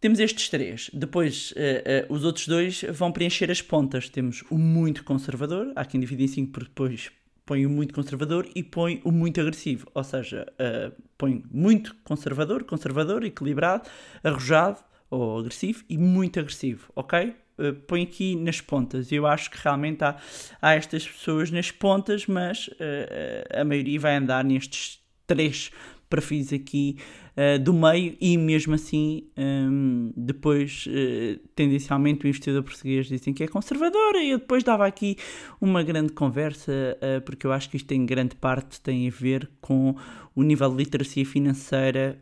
Temos 0.00 0.20
estes 0.20 0.48
três. 0.48 0.88
Depois, 0.94 1.52
eh, 1.56 1.82
eh, 1.84 2.06
os 2.08 2.24
outros 2.24 2.46
dois 2.46 2.84
vão 2.92 3.10
preencher 3.10 3.50
as 3.50 3.60
pontas. 3.60 4.08
Temos 4.08 4.44
o 4.50 4.56
muito 4.56 5.02
conservador, 5.02 5.72
há 5.74 5.84
quem 5.84 5.98
divide 6.00 6.24
em 6.24 6.28
cinco, 6.28 6.52
porque 6.52 6.68
depois 6.68 7.10
põe 7.44 7.66
o 7.66 7.70
muito 7.70 7.92
conservador 7.92 8.48
e 8.54 8.62
põe 8.62 9.00
o 9.02 9.10
muito 9.10 9.40
agressivo. 9.40 9.88
Ou 9.92 10.04
seja, 10.04 10.46
eh, 10.58 10.92
põe 11.18 11.42
muito 11.50 11.92
conservador, 12.04 12.62
conservador, 12.62 13.24
equilibrado, 13.24 13.90
arrojado 14.22 14.78
ou 15.10 15.40
agressivo 15.40 15.82
e 15.88 15.98
muito 15.98 16.38
agressivo, 16.38 16.92
ok? 16.94 17.34
Uh, 17.56 17.72
põe 17.86 18.02
aqui 18.02 18.34
nas 18.34 18.60
pontas. 18.60 19.12
Eu 19.12 19.26
acho 19.26 19.48
que 19.48 19.58
realmente 19.62 20.02
há, 20.02 20.16
há 20.60 20.74
estas 20.74 21.06
pessoas 21.06 21.52
nas 21.52 21.70
pontas, 21.70 22.26
mas 22.26 22.66
uh, 22.66 22.72
uh, 22.72 23.60
a 23.60 23.64
maioria 23.64 24.00
vai 24.00 24.16
andar 24.16 24.44
nestes 24.44 25.03
três 25.26 25.70
perfis 26.08 26.52
aqui 26.52 26.96
uh, 27.36 27.58
do 27.58 27.72
meio 27.72 28.16
e 28.20 28.36
mesmo 28.36 28.74
assim 28.74 29.24
um, 29.36 30.12
depois 30.16 30.86
uh, 30.86 31.38
tendencialmente 31.54 32.24
o 32.24 32.28
investidor 32.28 32.62
português 32.62 33.06
dizem 33.06 33.34
que 33.34 33.42
é 33.42 33.48
conservador 33.48 34.14
e 34.16 34.30
eu 34.30 34.38
depois 34.38 34.62
dava 34.62 34.86
aqui 34.86 35.16
uma 35.60 35.82
grande 35.82 36.12
conversa 36.12 36.72
uh, 36.72 37.20
porque 37.22 37.46
eu 37.46 37.52
acho 37.52 37.68
que 37.68 37.76
isto 37.76 37.90
em 37.92 38.06
grande 38.06 38.36
parte 38.36 38.80
tem 38.80 39.08
a 39.08 39.10
ver 39.10 39.50
com 39.60 39.96
o 40.34 40.42
nível 40.42 40.70
de 40.70 40.76
literacia 40.76 41.24
financeira 41.24 42.18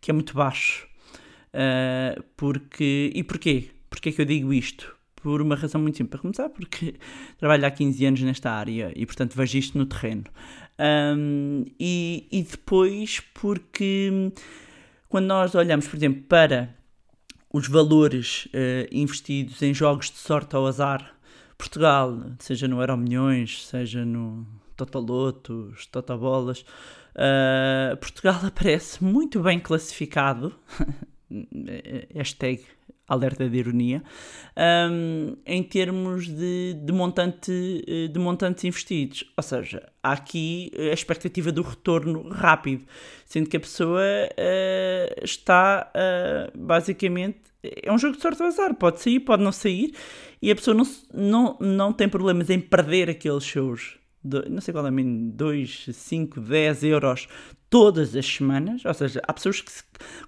que 0.00 0.10
é 0.10 0.14
muito 0.14 0.34
baixo 0.34 0.88
porque 2.36 3.10
e 3.14 3.22
porquê? 3.22 3.70
Porquê 3.90 4.08
é 4.08 4.12
que 4.12 4.20
eu 4.22 4.24
digo 4.24 4.52
isto? 4.52 4.99
Por 5.22 5.40
uma 5.40 5.54
razão 5.54 5.80
muito 5.80 5.96
simples. 5.96 6.10
Para 6.10 6.20
começar, 6.20 6.48
porque 6.50 6.94
trabalho 7.38 7.66
há 7.66 7.70
15 7.70 8.04
anos 8.06 8.20
nesta 8.22 8.50
área 8.50 8.92
e, 8.94 9.04
portanto, 9.06 9.34
vejo 9.34 9.58
isto 9.58 9.78
no 9.78 9.86
terreno. 9.86 10.24
Um, 10.78 11.64
e, 11.78 12.26
e 12.32 12.42
depois, 12.42 13.20
porque 13.34 14.32
quando 15.08 15.26
nós 15.26 15.54
olhamos, 15.54 15.86
por 15.86 15.96
exemplo, 15.96 16.22
para 16.22 16.74
os 17.52 17.68
valores 17.68 18.46
uh, 18.46 18.88
investidos 18.90 19.60
em 19.62 19.74
jogos 19.74 20.10
de 20.10 20.18
sorte 20.18 20.54
ao 20.54 20.66
azar, 20.66 21.14
Portugal, 21.58 22.18
seja 22.38 22.66
no 22.66 22.80
Euro 22.80 22.96
Milhões, 22.96 23.66
seja 23.66 24.04
no 24.04 24.46
Totalotos, 24.76 25.86
Totobolas, 25.86 26.64
uh, 27.14 27.96
Portugal 27.98 28.40
aparece 28.46 29.04
muito 29.04 29.40
bem 29.40 29.60
classificado, 29.60 30.54
hashtag 32.14 32.64
alerta 33.10 33.48
de 33.48 33.58
ironia, 33.58 34.02
um, 34.56 35.36
em 35.44 35.62
termos 35.64 36.28
de, 36.28 36.74
de, 36.74 36.92
montante, 36.92 37.84
eh, 37.86 38.06
de 38.06 38.18
montantes 38.20 38.62
investidos. 38.64 39.24
Ou 39.36 39.42
seja, 39.42 39.82
há 40.00 40.12
aqui 40.12 40.70
a 40.78 40.94
expectativa 40.94 41.50
do 41.50 41.62
retorno 41.62 42.28
rápido, 42.28 42.84
sendo 43.26 43.50
que 43.50 43.56
a 43.56 43.60
pessoa 43.60 44.00
uh, 44.00 45.24
está 45.24 45.90
uh, 45.90 46.56
basicamente. 46.56 47.40
É 47.62 47.92
um 47.92 47.98
jogo 47.98 48.16
de 48.16 48.22
sorte 48.22 48.42
azar, 48.42 48.74
pode 48.74 49.02
sair, 49.02 49.20
pode 49.20 49.42
não 49.42 49.52
sair, 49.52 49.92
e 50.40 50.50
a 50.50 50.54
pessoa 50.54 50.74
não, 50.74 50.86
não, 51.12 51.58
não 51.60 51.92
tem 51.92 52.08
problemas 52.08 52.48
em 52.48 52.58
perder 52.58 53.10
aqueles 53.10 53.44
seus 53.44 54.00
não 54.22 54.60
sei 54.60 54.72
qual 54.74 54.86
é, 54.86 54.90
2, 54.90 55.86
5, 55.92 56.40
10 56.40 56.84
euros 56.84 57.26
todas 57.70 58.14
as 58.14 58.26
semanas, 58.26 58.84
ou 58.84 58.92
seja, 58.92 59.22
há 59.26 59.32
pessoas 59.32 59.62
que 59.62 59.72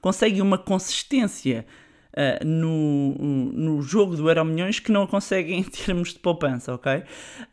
conseguem 0.00 0.40
uma 0.40 0.56
consistência 0.56 1.66
uh, 2.12 2.44
no, 2.46 3.14
no 3.52 3.82
jogo 3.82 4.16
do 4.16 4.28
Euro 4.28 4.44
Milhões 4.44 4.78
que 4.78 4.92
não 4.92 5.06
conseguem 5.06 5.60
em 5.60 5.62
termos 5.64 6.12
de 6.12 6.18
poupança, 6.18 6.74
ok? 6.74 7.02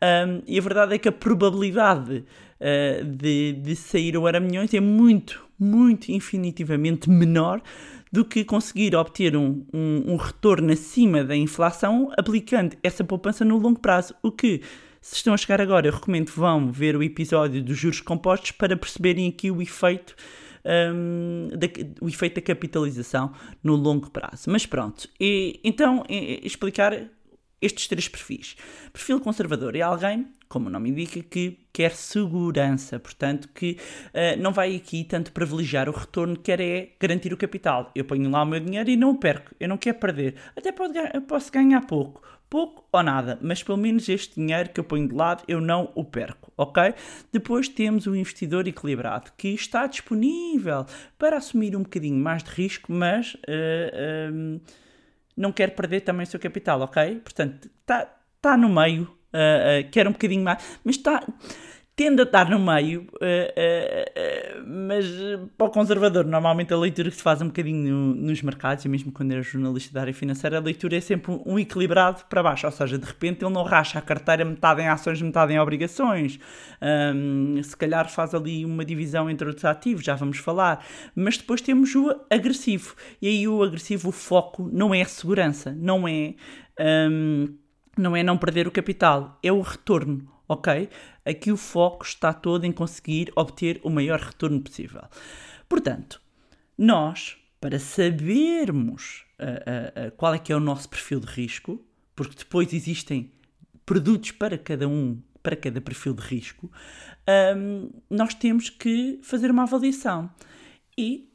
Um, 0.01 0.41
e 0.47 0.57
a 0.57 0.61
verdade 0.61 0.95
é 0.95 0.97
que 0.97 1.07
a 1.07 1.11
probabilidade 1.11 2.23
uh, 2.59 3.05
de, 3.05 3.53
de 3.53 3.75
sair 3.75 4.17
o 4.17 4.27
Euro 4.27 4.41
Milhões 4.41 4.73
é 4.73 4.79
muito, 4.79 5.43
muito 5.59 6.11
infinitivamente 6.11 7.09
menor 7.09 7.61
do 8.11 8.25
que 8.25 8.43
conseguir 8.43 8.95
obter 8.95 9.35
um, 9.37 9.63
um, 9.71 10.13
um 10.13 10.15
retorno 10.15 10.71
acima 10.71 11.23
da 11.23 11.35
inflação 11.35 12.11
aplicando 12.17 12.75
essa 12.81 13.03
poupança 13.03 13.45
no 13.45 13.57
longo 13.57 13.79
prazo, 13.79 14.15
o 14.23 14.31
que 14.31 14.61
se 15.01 15.15
estão 15.15 15.33
a 15.33 15.37
chegar 15.37 15.61
agora, 15.61 15.87
eu 15.87 15.93
recomendo 15.93 16.29
vão 16.29 16.71
ver 16.71 16.95
o 16.95 17.03
episódio 17.03 17.63
dos 17.63 17.77
juros 17.77 18.01
compostos 18.01 18.51
para 18.51 18.75
perceberem 18.75 19.29
aqui 19.29 19.49
o 19.49 19.61
efeito 19.61 20.15
um, 20.65 21.49
da, 21.49 21.67
o 22.01 22.07
efeito 22.07 22.35
da 22.35 22.41
capitalização 22.41 23.33
no 23.63 23.75
longo 23.75 24.09
prazo. 24.09 24.49
Mas 24.49 24.65
pronto, 24.65 25.09
e, 25.19 25.59
então 25.63 26.03
e, 26.09 26.45
explicar 26.45 27.09
estes 27.61 27.87
três 27.87 28.07
perfis. 28.07 28.55
Perfil 28.93 29.19
conservador 29.19 29.75
é 29.75 29.81
alguém, 29.81 30.27
como 30.47 30.67
o 30.67 30.71
nome 30.71 30.89
indica, 30.89 31.21
que 31.21 31.59
quer 31.71 31.91
segurança, 31.91 32.99
portanto, 32.99 33.49
que 33.53 33.77
uh, 34.07 34.41
não 34.41 34.51
vai 34.51 34.75
aqui 34.75 35.03
tanto 35.03 35.31
privilegiar 35.31 35.87
o 35.89 35.91
retorno, 35.91 36.37
quer 36.37 36.59
é 36.59 36.89
garantir 36.99 37.33
o 37.33 37.37
capital. 37.37 37.91
Eu 37.93 38.05
ponho 38.05 38.29
lá 38.29 38.43
o 38.43 38.45
meu 38.45 38.59
dinheiro 38.59 38.89
e 38.89 38.95
não 38.95 39.11
o 39.11 39.19
perco, 39.19 39.53
eu 39.59 39.67
não 39.67 39.77
quero 39.77 39.99
perder. 39.99 40.35
Até 40.55 40.71
pode, 40.71 40.93
posso 41.27 41.51
ganhar 41.51 41.81
pouco, 41.81 42.21
pouco 42.49 42.87
ou 42.91 43.03
nada, 43.03 43.37
mas 43.41 43.61
pelo 43.61 43.77
menos 43.77 44.09
este 44.09 44.35
dinheiro 44.35 44.69
que 44.69 44.79
eu 44.79 44.83
ponho 44.83 45.07
de 45.07 45.13
lado 45.13 45.43
eu 45.47 45.61
não 45.61 45.91
o 45.93 46.03
perco, 46.03 46.51
ok? 46.57 46.93
Depois 47.31 47.69
temos 47.69 48.07
o 48.07 48.15
investidor 48.15 48.67
equilibrado 48.67 49.31
que 49.37 49.49
está 49.49 49.85
disponível 49.85 50.85
para 51.17 51.37
assumir 51.37 51.75
um 51.75 51.83
bocadinho 51.83 52.17
mais 52.17 52.43
de 52.43 52.49
risco, 52.49 52.91
mas 52.91 53.35
uh, 53.35 54.61
não 55.37 55.51
quer 55.51 55.75
perder 55.75 56.01
também 56.01 56.23
o 56.23 56.27
seu 56.27 56.39
capital, 56.39 56.81
ok? 56.81 57.19
Portanto, 57.23 57.69
está 57.81 58.11
tá 58.41 58.57
no 58.57 58.69
meio, 58.69 59.03
uh, 59.03 59.89
quer 59.91 60.07
um 60.07 60.11
bocadinho 60.11 60.43
mais, 60.43 60.79
mas 60.83 60.95
está 60.95 61.23
tende 61.99 62.21
a 62.21 62.23
estar 62.23 62.49
no 62.49 62.57
meio, 62.57 63.01
uh, 63.15 63.15
uh, 63.15 64.63
mas 64.65 65.05
para 65.57 65.67
o 65.67 65.69
conservador, 65.69 66.23
normalmente 66.23 66.73
a 66.73 66.77
leitura 66.77 67.09
que 67.09 67.17
se 67.17 67.21
faz 67.21 67.41
um 67.41 67.47
bocadinho 67.47 67.93
no, 67.93 68.15
nos 68.15 68.41
mercados, 68.41 68.85
e 68.85 68.87
mesmo 68.87 69.11
quando 69.11 69.33
era 69.33 69.41
jornalista 69.41 69.93
da 69.93 69.99
área 69.99 70.13
financeira, 70.13 70.55
a 70.55 70.61
leitura 70.61 70.95
é 70.95 71.01
sempre 71.01 71.37
um 71.45 71.59
equilibrado 71.59 72.23
para 72.29 72.41
baixo, 72.41 72.65
ou 72.65 72.71
seja, 72.71 72.97
de 72.97 73.05
repente 73.05 73.43
ele 73.43 73.53
não 73.53 73.63
racha 73.63 73.99
a 73.99 74.01
carteira 74.01 74.45
metade 74.45 74.81
em 74.81 74.87
ações, 74.87 75.21
metade 75.21 75.51
em 75.51 75.59
obrigações, 75.59 76.39
um, 77.13 77.61
se 77.61 77.75
calhar 77.75 78.09
faz 78.09 78.33
ali 78.33 78.63
uma 78.63 78.85
divisão 78.85 79.29
entre 79.29 79.45
outros 79.45 79.65
ativos, 79.65 80.05
já 80.05 80.15
vamos 80.15 80.37
falar, 80.37 80.85
mas 81.13 81.35
depois 81.35 81.59
temos 81.59 81.93
o 81.95 82.15
agressivo, 82.29 82.95
e 83.21 83.27
aí 83.27 83.45
o 83.45 83.61
agressivo, 83.61 84.07
o 84.07 84.13
foco 84.13 84.69
não 84.71 84.95
é 84.95 85.01
a 85.01 85.05
segurança, 85.05 85.75
não 85.77 86.07
é, 86.07 86.33
um, 86.79 87.53
não 87.97 88.15
é 88.15 88.23
não 88.23 88.37
perder 88.37 88.69
o 88.69 88.71
capital, 88.71 89.37
é 89.43 89.51
o 89.51 89.59
retorno 89.59 90.39
ok? 90.49 90.89
Aqui 91.29 91.51
o 91.51 91.57
foco 91.57 92.03
está 92.03 92.33
todo 92.33 92.65
em 92.65 92.71
conseguir 92.71 93.31
obter 93.35 93.79
o 93.83 93.89
maior 93.91 94.19
retorno 94.19 94.59
possível. 94.59 95.03
Portanto, 95.67 96.19
nós, 96.75 97.37
para 97.61 97.77
sabermos 97.77 99.25
uh, 99.39 99.43
uh, 99.43 100.07
uh, 100.07 100.11
qual 100.17 100.33
é 100.33 100.39
que 100.39 100.51
é 100.51 100.55
o 100.55 100.59
nosso 100.59 100.89
perfil 100.89 101.19
de 101.19 101.27
risco, 101.27 101.85
porque 102.15 102.35
depois 102.35 102.73
existem 102.73 103.31
produtos 103.85 104.31
para 104.31 104.57
cada 104.57 104.87
um, 104.87 105.21
para 105.43 105.55
cada 105.55 105.79
perfil 105.79 106.15
de 106.15 106.21
risco, 106.23 106.71
um, 107.55 107.91
nós 108.09 108.33
temos 108.33 108.71
que 108.71 109.19
fazer 109.21 109.51
uma 109.51 109.63
avaliação. 109.63 110.31
E 110.97 111.29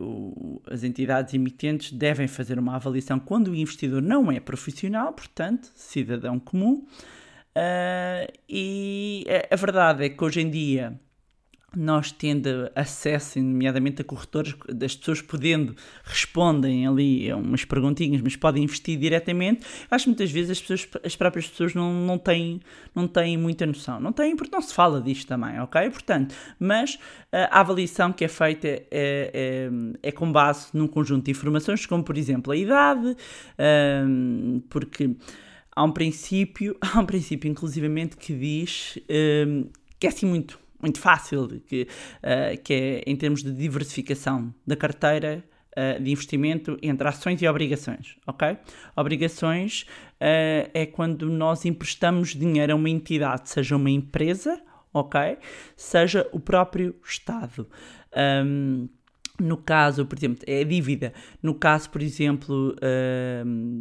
o, 0.00 0.62
as 0.70 0.82
entidades 0.82 1.34
emitentes 1.34 1.92
devem 1.92 2.26
fazer 2.26 2.58
uma 2.58 2.76
avaliação 2.76 3.18
quando 3.18 3.48
o 3.48 3.54
investidor 3.54 4.00
não 4.00 4.32
é 4.32 4.40
profissional, 4.40 5.12
portanto, 5.12 5.70
cidadão 5.74 6.38
comum, 6.38 6.86
Uh, 7.58 8.32
e 8.48 9.26
a, 9.28 9.54
a, 9.54 9.56
verdade 9.56 10.04
é 10.04 10.08
que 10.08 10.22
hoje 10.22 10.40
em 10.40 10.48
dia 10.48 10.96
nós 11.76 12.12
tendo 12.12 12.70
acesso, 12.74 13.40
nomeadamente 13.40 14.00
a 14.00 14.04
corretores, 14.04 14.54
das 14.72 14.94
pessoas 14.94 15.20
podendo 15.20 15.74
respondem 16.04 16.86
ali 16.86 17.28
a 17.28 17.36
umas 17.36 17.64
perguntinhas, 17.64 18.22
mas 18.22 18.36
podem 18.36 18.62
investir 18.62 18.96
diretamente. 18.96 19.66
Acho 19.90 20.04
que 20.04 20.10
muitas 20.10 20.30
vezes 20.30 20.52
as, 20.52 20.60
pessoas, 20.60 20.88
as 21.04 21.16
próprias 21.16 21.48
pessoas 21.48 21.74
não, 21.74 21.92
não, 21.92 22.16
têm, 22.16 22.60
não 22.94 23.08
têm 23.08 23.36
muita 23.36 23.66
noção. 23.66 23.98
Não 23.98 24.12
têm 24.12 24.36
porque 24.36 24.54
não 24.54 24.62
se 24.62 24.72
fala 24.72 25.00
disto 25.00 25.26
também, 25.26 25.58
ok? 25.60 25.90
Portanto, 25.90 26.34
mas 26.60 26.96
a 27.32 27.60
avaliação 27.60 28.12
que 28.12 28.24
é 28.24 28.28
feita 28.28 28.68
é, 28.68 28.86
é, 28.90 29.70
é 30.02 30.12
com 30.12 30.30
base 30.30 30.68
num 30.72 30.86
conjunto 30.86 31.24
de 31.24 31.32
informações, 31.32 31.84
como 31.84 32.04
por 32.04 32.16
exemplo 32.16 32.52
a 32.52 32.56
idade, 32.56 33.16
porque 34.70 35.16
há 35.78 35.84
um 35.84 35.92
princípio, 35.92 36.76
há 36.82 36.98
um 36.98 37.06
princípio 37.06 37.48
inclusivamente 37.48 38.16
que 38.16 38.34
diz 38.34 38.98
um, 39.46 39.70
que 39.98 40.06
é 40.06 40.10
assim 40.10 40.26
muito, 40.26 40.58
muito 40.82 40.98
fácil, 40.98 41.48
que, 41.66 41.82
uh, 41.82 42.60
que 42.62 42.74
é 42.74 43.02
em 43.06 43.14
termos 43.14 43.42
de 43.44 43.52
diversificação 43.52 44.52
da 44.66 44.76
carteira 44.76 45.44
uh, 45.72 46.02
de 46.02 46.10
investimento 46.10 46.76
entre 46.82 47.06
ações 47.06 47.40
e 47.40 47.46
obrigações, 47.46 48.16
ok? 48.26 48.56
Obrigações 48.96 49.82
uh, 49.82 50.68
é 50.74 50.84
quando 50.84 51.28
nós 51.30 51.64
emprestamos 51.64 52.34
dinheiro 52.34 52.72
a 52.72 52.76
uma 52.76 52.90
entidade, 52.90 53.48
seja 53.48 53.76
uma 53.76 53.90
empresa, 53.90 54.60
ok? 54.92 55.38
Seja 55.76 56.28
o 56.32 56.40
próprio 56.40 56.96
Estado. 57.04 57.68
Um, 58.44 58.88
no 59.40 59.56
caso, 59.56 60.04
por 60.04 60.18
exemplo, 60.18 60.42
é 60.46 60.64
dívida. 60.64 61.12
No 61.42 61.54
caso, 61.54 61.90
por 61.90 62.02
exemplo, 62.02 62.74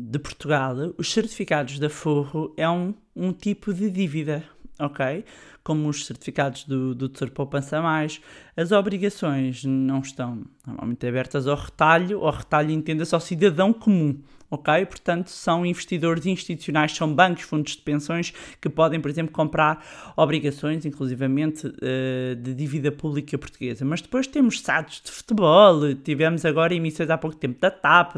de 0.10 0.20
Portugal, 0.20 0.76
os 0.98 1.12
certificados 1.12 1.80
da 1.80 1.90
Forro 1.90 2.54
é 2.56 2.70
um, 2.70 2.94
um 3.16 3.34
tipo 3.34 3.74
de 3.74 3.90
dívida, 3.90 4.44
ok? 4.80 5.26
Como 5.64 5.90
os 5.90 6.06
certificados 6.06 6.64
do, 6.64 6.94
do 6.94 7.10
Tesouro 7.10 7.34
Poupança 7.34 7.82
Mais. 7.82 8.22
As 8.56 8.72
obrigações 8.72 9.66
não 9.66 10.00
estão 10.00 10.44
normalmente 10.66 11.06
abertas 11.08 11.48
ao 11.48 11.58
retalho, 11.58 12.24
ao 12.24 12.32
retalho 12.32 12.72
entenda-se 12.72 13.14
ao 13.14 13.22
cidadão 13.22 13.74
comum, 13.74 14.22
ok? 14.50 14.86
Portanto, 14.86 15.30
são 15.30 15.66
investidores 15.66 16.25
institucionais, 16.25 16.92
são 16.92 17.13
bancos, 17.13 17.44
fundos 17.44 17.75
de 17.75 17.82
pensões 17.82 18.34
que 18.62 18.70
podem, 18.70 19.00
por 19.00 19.10
exemplo, 19.10 19.32
comprar 19.32 20.13
obrigações, 20.16 20.86
inclusivamente 20.86 21.68
uh, 21.68 22.36
de 22.36 22.54
dívida 22.54 22.92
pública 22.92 23.38
portuguesa. 23.38 23.84
Mas 23.86 24.01
depois 24.01 24.27
temos 24.27 24.62
sites 24.62 25.01
de 25.01 25.12
futebol, 25.12 25.94
tivemos 25.96 26.46
agora 26.46 26.74
emissões 26.74 27.10
há 27.10 27.18
pouco 27.18 27.36
tempo 27.36 27.60
da 27.60 27.72
TAP, 27.72 28.16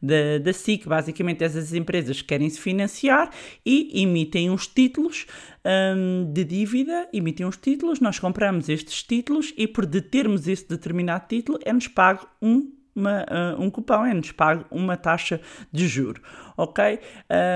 da 0.00 0.52
SIC, 0.52 0.86
basicamente 0.86 1.44
essas 1.44 1.74
empresas 1.74 2.20
que 2.20 2.28
querem 2.28 2.48
se 2.48 2.60
financiar 2.60 3.30
e 3.64 4.02
emitem 4.02 4.50
uns 4.50 4.66
títulos 4.66 5.26
um, 5.64 6.32
de 6.32 6.44
dívida, 6.44 7.08
emitem 7.12 7.46
uns 7.46 7.56
títulos, 7.56 8.00
nós 8.00 8.18
compramos 8.18 8.68
estes 8.68 9.02
títulos 9.02 9.52
e 9.56 9.66
por 9.66 9.86
determos 9.86 10.48
esse 10.48 10.68
determinado 10.68 11.26
título 11.28 11.58
é-nos 11.64 11.88
pago 11.88 12.26
um 12.40 12.79
uma, 12.94 13.22
uh, 13.22 13.60
um 13.60 13.70
cupão, 13.70 14.04
é-nos 14.04 14.32
pago 14.32 14.64
uma 14.70 14.96
taxa 14.96 15.40
de 15.72 15.86
juro, 15.86 16.20
ok? 16.56 16.98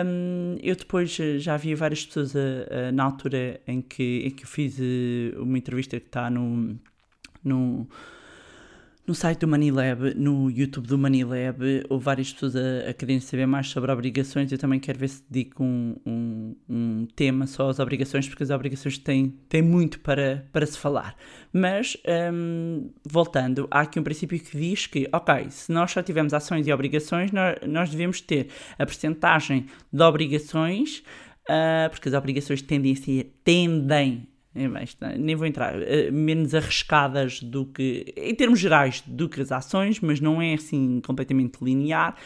Um, 0.07 0.57
eu 0.63 0.77
depois 0.77 1.19
eh, 1.21 1.39
já 1.39 1.57
vi 1.57 1.75
várias 1.75 2.05
pessoas 2.05 2.35
uh, 2.35 2.39
uh, 2.39 2.93
na 2.93 3.05
altura 3.05 3.61
em 3.67 3.83
que, 3.83 4.27
em 4.27 4.31
que 4.31 4.45
eu 4.45 4.49
fiz 4.49 4.79
uma 5.37 5.59
entrevista 5.59 5.99
que 5.99 6.07
está 6.07 6.31
no, 6.31 6.79
no 7.43 7.89
no 9.07 9.15
site 9.15 9.41
do 9.41 9.49
Manilab, 9.49 10.15
no 10.17 10.51
YouTube 10.51 10.87
do 10.87 10.97
Manilab, 10.97 11.85
houve 11.91 12.05
várias 12.05 12.33
pessoas 12.33 12.57
a, 12.57 12.89
a 12.89 12.95
quererem 12.95 13.21
saber 13.21 13.47
mais 13.47 13.69
sobre 13.69 13.93
obrigações. 13.93 14.51
Eu 14.51 14.57
também 14.57 14.81
quero 14.81 14.99
ver 14.99 15.09
se 15.09 15.23
dedico 15.29 15.63
um, 15.63 15.97
um, 16.07 16.57
um, 16.69 17.07
tema 17.15 17.47
só 17.47 17.69
às 17.69 17.79
obrigações, 17.79 18.27
porque 18.27 18.43
as 18.43 18.49
obrigações 18.49 18.97
têm, 18.97 19.35
têm 19.49 19.61
muito 19.61 20.01
para, 20.01 20.47
para 20.51 20.65
se 20.65 20.79
falar. 20.79 21.15
Mas, 21.53 21.99
um, 22.33 22.91
voltando, 23.05 23.69
há 23.71 23.81
aqui 23.81 24.01
um 24.01 24.03
princípio 24.03 24.41
que 24.41 24.57
diz 24.57 24.87
que, 24.87 25.07
ok, 25.13 25.51
se 25.51 25.71
nós 25.71 25.91
só 25.91 26.03
tivermos 26.03 26.33
ações 26.33 26.67
e 26.67 26.73
obrigações, 26.73 27.31
nós, 27.31 27.57
nós 27.67 27.91
devemos 27.91 28.23
ter 28.23 28.49
a 28.79 28.87
percentagem 28.87 29.67
de 29.93 30.03
obrigações, 30.03 31.03
uh, 31.43 31.91
porque 31.91 32.09
as 32.09 32.15
obrigações 32.15 32.63
tendem 32.63 32.95
a 32.95 32.97
ser, 32.97 33.35
tendem 33.45 34.27
é 34.55 35.19
nem 35.19 35.35
vou 35.35 35.47
entrar, 35.47 35.81
eh, 35.83 36.11
menos 36.11 36.55
arriscadas 36.55 37.41
do 37.41 37.67
que, 37.67 38.15
em 38.17 38.35
termos 38.35 38.61
gerais, 38.61 39.03
do 39.07 39.29
que 39.29 39.41
as 39.41 39.51
ações, 39.51 40.01
mas 40.01 40.21
não 40.21 40.41
é 40.41 40.55
assim 40.55 41.01
completamente 41.01 41.59
linear 41.61 42.17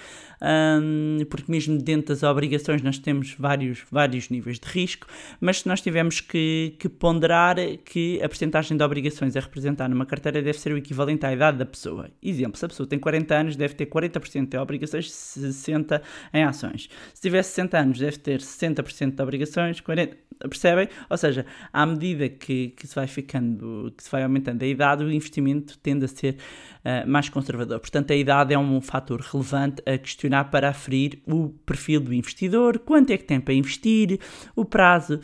um, 0.40 1.18
porque 1.28 1.50
mesmo 1.50 1.78
dentro 1.78 2.08
das 2.08 2.22
obrigações 2.22 2.82
nós 2.82 2.98
temos 2.98 3.34
vários, 3.38 3.84
vários 3.90 4.28
níveis 4.28 4.58
de 4.58 4.68
risco, 4.68 5.06
mas 5.40 5.60
se 5.60 5.68
nós 5.68 5.80
tivermos 5.80 6.20
que, 6.20 6.74
que 6.78 6.88
ponderar 6.88 7.56
que 7.84 8.20
a 8.22 8.28
porcentagem 8.28 8.76
de 8.76 8.84
obrigações 8.84 9.36
a 9.36 9.40
representar 9.40 9.88
numa 9.88 10.06
carteira 10.06 10.40
deve 10.40 10.58
ser 10.58 10.72
o 10.72 10.78
equivalente 10.78 11.26
à 11.26 11.32
idade 11.32 11.58
da 11.58 11.66
pessoa. 11.66 12.08
Exemplo, 12.22 12.56
se 12.58 12.64
a 12.64 12.68
pessoa 12.68 12.86
tem 12.86 12.98
40 12.98 13.34
anos, 13.34 13.56
deve 13.56 13.74
ter 13.74 13.86
40% 13.86 14.48
de 14.48 14.58
obrigações, 14.58 15.10
60% 15.10 16.00
em 16.32 16.44
ações. 16.44 16.88
Se 17.12 17.20
tiver 17.20 17.42
60 17.42 17.78
anos, 17.78 17.98
deve 17.98 18.18
ter 18.18 18.40
60% 18.40 19.14
de 19.14 19.22
obrigações, 19.22 19.80
40%, 19.80 20.16
percebem? 20.48 20.88
Ou 21.10 21.16
seja, 21.16 21.44
à 21.72 21.84
medida 21.84 22.17
que, 22.26 22.68
que 22.70 22.86
se 22.86 22.94
vai 22.94 23.06
ficando, 23.06 23.92
que 23.96 24.02
se 24.02 24.10
vai 24.10 24.22
aumentando 24.22 24.62
a 24.62 24.66
idade, 24.66 25.04
o 25.04 25.12
investimento 25.12 25.78
tende 25.78 26.04
a 26.04 26.08
ser 26.08 26.36
uh, 26.84 27.08
mais 27.08 27.28
conservador. 27.28 27.78
Portanto, 27.78 28.10
a 28.12 28.16
idade 28.16 28.54
é 28.54 28.58
um 28.58 28.80
fator 28.80 29.20
relevante 29.20 29.82
a 29.86 29.98
questionar 29.98 30.44
para 30.44 30.70
aferir 30.70 31.22
o 31.26 31.50
perfil 31.66 32.00
do 32.00 32.14
investidor, 32.14 32.78
quanto 32.78 33.10
é 33.10 33.18
que 33.18 33.24
tem 33.24 33.40
para 33.40 33.52
investir, 33.52 34.18
o 34.56 34.64
prazo 34.64 35.20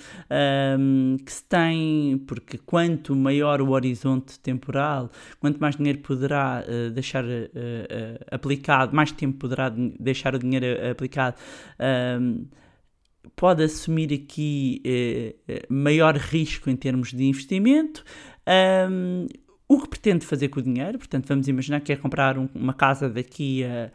um, 0.79 1.17
que 1.25 1.33
se 1.33 1.45
tem, 1.45 2.19
porque 2.27 2.59
quanto 2.59 3.17
maior 3.17 3.61
o 3.61 3.71
horizonte 3.71 4.39
temporal, 4.41 5.11
quanto 5.41 5.59
mais 5.59 5.77
dinheiro 5.77 6.01
poderá 6.01 6.63
uh, 6.67 6.91
deixar 6.91 7.25
uh, 7.25 7.29
aplicado, 8.31 8.95
mais 8.95 9.11
tempo 9.11 9.39
poderá 9.39 9.73
deixar 9.99 10.35
o 10.35 10.39
dinheiro 10.39 10.67
aplicado. 10.91 11.37
Um, 12.21 12.45
pode 13.37 13.63
assumir 13.63 14.13
aqui 14.13 14.83
maior 15.69 16.17
risco 16.17 16.71
em 16.71 16.77
termos 16.77 17.13
de 17.13 17.25
investimento. 17.25 18.05
Um, 18.91 19.27
o 19.69 19.81
que 19.81 19.89
pretende 19.89 20.27
fazer 20.27 20.49
com 20.49 20.61
o 20.61 20.63
dinheiro? 20.63 20.99
Portanto, 20.99 21.27
vamos 21.27 21.49
imaginar 21.49 21.81
que 21.81 21.87
quer 21.87 21.97
comprar 21.97 22.39
um, 22.39 22.49
uma 22.55 22.75
casa 22.75 23.09
daqui 23.09 23.65
a 23.65 23.91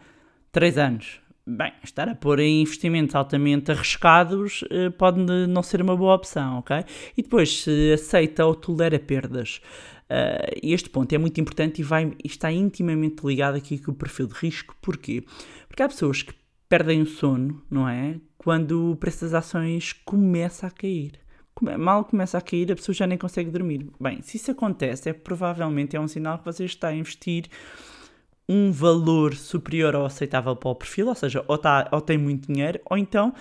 3 0.52 0.78
anos. 0.78 1.22
Bem, 1.46 1.72
estar 1.84 2.08
a 2.08 2.16
pôr 2.16 2.40
em 2.40 2.62
investimentos 2.62 3.16
altamente 3.16 3.72
arriscados 3.72 4.64
eh, 4.70 4.92
pode 4.92 5.20
não 5.20 5.64
ser 5.64 5.82
uma 5.82 5.96
boa 5.96 6.14
opção, 6.14 6.60
ok? 6.60 6.84
E 7.18 7.24
depois, 7.24 7.64
se 7.64 7.92
aceita 7.92 8.46
ou 8.46 8.54
tolera 8.54 9.00
perdas. 9.00 9.60
Uh, 10.12 10.60
este 10.62 10.90
ponto 10.90 11.14
é 11.14 11.18
muito 11.18 11.40
importante 11.40 11.80
e 11.80 11.84
vai, 11.84 12.14
está 12.24 12.52
intimamente 12.52 13.26
ligado 13.26 13.56
aqui 13.56 13.80
com 13.80 13.92
o 13.92 13.96
perfil 13.96 14.28
de 14.28 14.34
risco. 14.36 14.76
Porquê? 14.82 15.24
Porque 15.68 15.82
há 15.82 15.88
pessoas 15.88 16.22
que 16.22 16.34
perdem 16.68 17.02
o 17.02 17.06
sono, 17.06 17.64
não 17.70 17.88
é? 17.88 18.20
Quando 18.40 18.92
o 18.92 18.96
preço 18.96 19.26
das 19.26 19.34
ações 19.34 19.94
começa 19.94 20.66
a 20.66 20.72
cair. 20.72 21.20
Mal 21.78 22.06
começa 22.06 22.38
a 22.38 22.42
cair, 22.42 22.72
a 22.72 22.76
pessoa 22.76 22.96
já 22.96 23.06
nem 23.06 23.18
consegue 23.18 23.52
dormir. 23.52 23.86
Bem, 24.00 24.22
se 24.22 24.38
isso 24.38 24.50
acontece, 24.50 25.10
é 25.10 25.14
provavelmente 25.14 25.96
é 25.96 26.00
um 26.00 26.08
sinal 26.08 26.40
que 26.40 26.46
você 26.46 26.64
está 26.64 26.88
a 26.88 26.96
investir 26.96 27.50
um 28.48 28.72
valor 28.72 29.36
superior 29.36 29.94
ao 29.94 30.06
aceitável 30.06 30.56
para 30.56 30.70
o 30.70 30.76
perfil, 30.76 31.10
ou 31.10 31.16
seja, 31.16 31.44
ou, 31.48 31.58
tá, 31.58 31.88
ou 31.92 32.02
tem 32.02 32.18
muito 32.18 32.52
dinheiro, 32.52 32.80
ou 32.90 32.98
então 32.98 33.32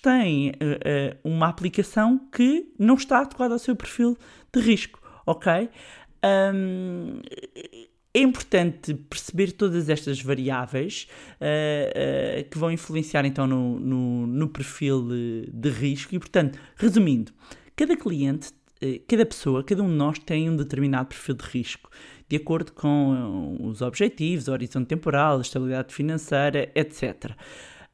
tem 0.00 0.50
uh, 0.50 0.52
uh, 0.52 1.18
uma 1.22 1.48
aplicação 1.48 2.18
que 2.32 2.72
não 2.78 2.94
está 2.94 3.18
adequada 3.18 3.54
ao 3.54 3.58
seu 3.58 3.74
perfil 3.74 4.16
de 4.54 4.60
risco, 4.60 5.02
ok? 5.26 5.68
Um, 6.24 7.20
é 8.14 8.20
importante 8.20 8.94
perceber 8.94 9.50
todas 9.52 9.88
estas 9.88 10.22
variáveis 10.22 11.08
uh, 11.40 12.40
uh, 12.40 12.48
que 12.48 12.56
vão 12.56 12.70
influenciar 12.70 13.24
então 13.24 13.44
no, 13.44 13.80
no, 13.80 14.26
no 14.28 14.48
perfil 14.48 15.08
de, 15.08 15.50
de, 15.52 15.68
risco 15.68 16.14
e, 16.14 16.18
portanto, 16.20 16.56
resumindo, 16.76 17.32
cada 17.74 17.96
cliente, 17.96 18.50
uh, 18.80 19.02
cada 19.08 19.26
pessoa, 19.26 19.64
cada 19.64 19.82
um 19.82 19.88
de 19.88 19.94
nós 19.94 20.18
tem 20.20 20.48
um 20.48 20.54
determinado 20.54 21.08
perfil 21.08 21.34
de 21.34 21.44
risco 21.44 21.90
de 22.28 22.36
acordo 22.36 22.72
com 22.72 23.58
os 23.60 23.82
objetivos, 23.82 24.48
horizonte 24.48 24.88
temporal, 24.88 25.38
a 25.38 25.40
estabilidade 25.42 25.92
financeira, 25.92 26.70
etc. 26.74 27.32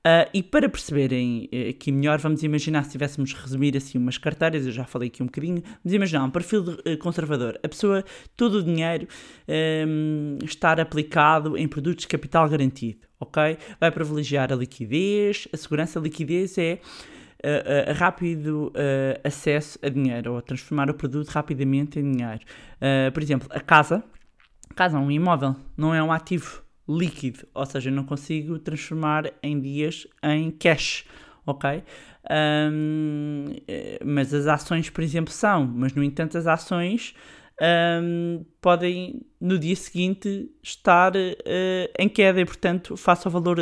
Uh, 0.01 0.25
ah, 0.25 0.29
e 0.33 0.43
para 0.43 0.67
perceberem 0.67 1.47
eh, 1.53 1.69
aqui 1.71 1.93
melhor, 1.93 2.19
vamos 2.19 2.43
imaginar 2.43 2.85
se 2.85 2.93
tivéssemos 2.93 3.35
resumir 3.35 3.77
assim 3.77 3.99
umas 3.99 4.17
carteiras, 4.17 4.65
eu 4.65 4.73
já 4.73 4.87
falei 4.87 5.09
aqui 5.09 5.23
um 5.23 5.27
bocadinho, 5.27 5.63
vamos 5.85 5.95
imaginar 5.95 6.25
um 6.25 6.31
perfil 6.31 6.63
de, 6.63 6.71
uh, 6.71 6.99
conservador, 6.99 7.61
a 7.63 7.69
pessoa, 7.69 8.03
todo 8.35 8.55
o 8.55 8.63
dinheiro 8.63 9.07
um, 9.87 10.39
estar 10.43 10.81
aplicado 10.81 11.55
em 11.59 11.69
produtos 11.69 12.03
de 12.05 12.09
capital 12.09 12.49
garantido, 12.49 13.01
ok? 13.21 13.59
Vai 13.79 13.91
privilegiar 13.91 14.51
a 14.51 14.57
liquidez, 14.57 15.47
a 15.53 15.57
segurança, 15.59 15.99
a 15.99 16.03
liquidez 16.03 16.57
é 16.57 16.79
uh, 17.45 17.93
rápido 17.95 18.73
acesso 19.23 19.79
a 19.83 19.91
dinheiro, 19.91 20.33
ou 20.33 20.41
transformar 20.41 20.89
o 20.89 20.95
produto 20.95 21.29
rapidamente 21.29 21.99
em 21.99 22.11
dinheiro. 22.11 22.41
por 23.13 23.23
exemplo, 23.23 23.47
a 23.51 23.61
casa, 23.61 24.03
casa 24.75 24.97
é 24.97 25.01
um 25.01 25.11
imóvel, 25.11 25.55
não 25.77 25.95
é 25.95 26.03
um 26.03 26.11
ativo 26.11 26.63
líquido, 26.90 27.46
ou 27.55 27.64
seja, 27.64 27.90
não 27.90 28.05
consigo 28.05 28.59
transformar 28.59 29.33
em 29.42 29.61
dias 29.61 30.07
em 30.22 30.50
cash, 30.50 31.05
ok? 31.46 31.83
Um, 32.31 33.44
mas 34.05 34.35
as 34.35 34.46
ações, 34.46 34.90
por 34.90 35.03
exemplo, 35.03 35.33
são, 35.33 35.66
mas 35.66 35.94
no 35.94 36.03
entanto, 36.03 36.37
as 36.37 36.46
ações 36.46 37.14
um, 38.03 38.44
podem 38.61 39.22
no 39.38 39.59
dia 39.59 39.76
seguinte 39.76 40.50
estar 40.62 41.14
uh, 41.14 41.90
em 41.98 42.09
queda 42.09 42.40
e, 42.40 42.44
portanto, 42.44 42.96
face 42.96 43.26
ao, 43.26 43.33
valor, 43.33 43.59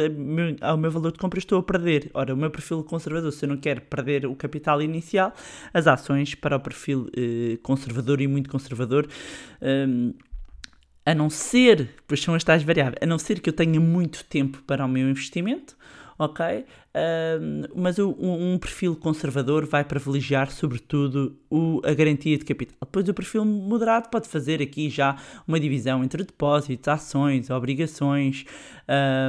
ao 0.60 0.76
meu 0.76 0.90
valor 0.90 1.12
de 1.12 1.18
compra, 1.18 1.38
estou 1.38 1.58
a 1.58 1.62
perder. 1.62 2.10
Ora, 2.14 2.32
o 2.32 2.36
meu 2.36 2.50
perfil 2.50 2.84
conservador, 2.84 3.32
se 3.32 3.44
eu 3.44 3.48
não 3.48 3.56
quero 3.56 3.80
perder 3.82 4.26
o 4.26 4.36
capital 4.36 4.80
inicial, 4.80 5.32
as 5.74 5.86
ações 5.86 6.34
para 6.34 6.56
o 6.56 6.60
perfil 6.60 7.08
uh, 7.08 7.58
conservador 7.62 8.20
e 8.20 8.28
muito 8.28 8.48
conservador. 8.48 9.08
Um, 9.60 10.14
a 11.08 11.14
não 11.14 11.30
ser, 11.30 11.88
pois 12.06 12.20
são 12.20 12.34
as 12.34 12.44
tais 12.44 12.62
variáveis, 12.62 12.98
a 13.00 13.06
não 13.06 13.18
ser 13.18 13.40
que 13.40 13.48
eu 13.48 13.52
tenha 13.54 13.80
muito 13.80 14.22
tempo 14.26 14.62
para 14.66 14.84
o 14.84 14.88
meu 14.88 15.08
investimento, 15.08 15.74
ok? 16.18 16.66
Mas 17.74 17.98
um, 17.98 18.14
um, 18.18 18.58
perfil 18.58 18.94
conservador 18.94 19.64
vai 19.64 19.84
privilegiar, 19.84 20.50
sobretudo, 20.50 21.34
o, 21.48 21.80
a 21.82 21.94
garantia 21.94 22.36
de 22.36 22.44
capital. 22.44 22.76
Depois, 22.82 23.08
o 23.08 23.14
perfil 23.14 23.42
moderado 23.46 24.10
pode 24.10 24.28
fazer 24.28 24.60
aqui 24.60 24.90
já 24.90 25.16
uma 25.46 25.58
divisão 25.58 26.04
entre 26.04 26.24
depósitos, 26.24 26.88
ações, 26.88 27.48
obrigações, 27.48 28.44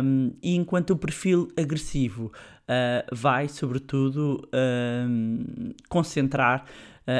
um, 0.04 0.34
e 0.44 0.58
enquanto 0.58 0.90
o 0.90 0.98
perfil 0.98 1.48
agressivo 1.56 2.26
uh, 2.26 3.16
vai, 3.16 3.48
sobretudo, 3.48 4.46
uh, 4.48 5.74
concentrar 5.88 6.66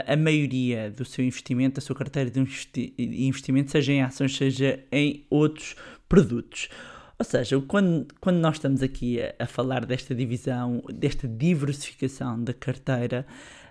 a 0.06 0.16
maioria 0.16 0.92
do 0.92 1.04
seu 1.04 1.24
investimento, 1.24 1.76
da 1.76 1.82
sua 1.82 1.96
carteira 1.96 2.30
de 2.30 2.40
investimento, 2.40 3.72
seja 3.72 3.92
em 3.92 4.02
ações, 4.02 4.36
seja 4.36 4.80
em 4.92 5.26
outros 5.30 5.76
produtos. 6.08 6.70
Ou 7.18 7.26
seja, 7.26 7.60
quando, 7.62 8.08
quando 8.22 8.38
nós 8.38 8.56
estamos 8.56 8.82
aqui 8.82 9.22
a, 9.22 9.36
a 9.40 9.46
falar 9.46 9.86
desta 9.86 10.16
divisão, 10.16 10.82
desta 10.94 11.28
diversificação 11.28 12.42
da 12.42 12.54
carteira, 12.54 13.26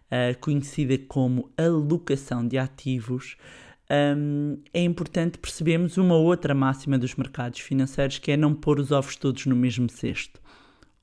uh, 0.06 0.38
conhecida 0.38 0.98
como 0.98 1.50
alocação 1.56 2.46
de 2.46 2.58
ativos, 2.58 3.36
um, 3.90 4.58
é 4.74 4.82
importante 4.82 5.38
percebermos 5.38 5.96
uma 5.96 6.14
outra 6.14 6.54
máxima 6.54 6.98
dos 6.98 7.14
mercados 7.14 7.60
financeiros 7.60 8.18
que 8.18 8.30
é 8.30 8.36
não 8.36 8.54
pôr 8.54 8.78
os 8.78 8.92
ovos 8.92 9.16
todos 9.16 9.46
no 9.46 9.56
mesmo 9.56 9.88
cesto. 9.88 10.40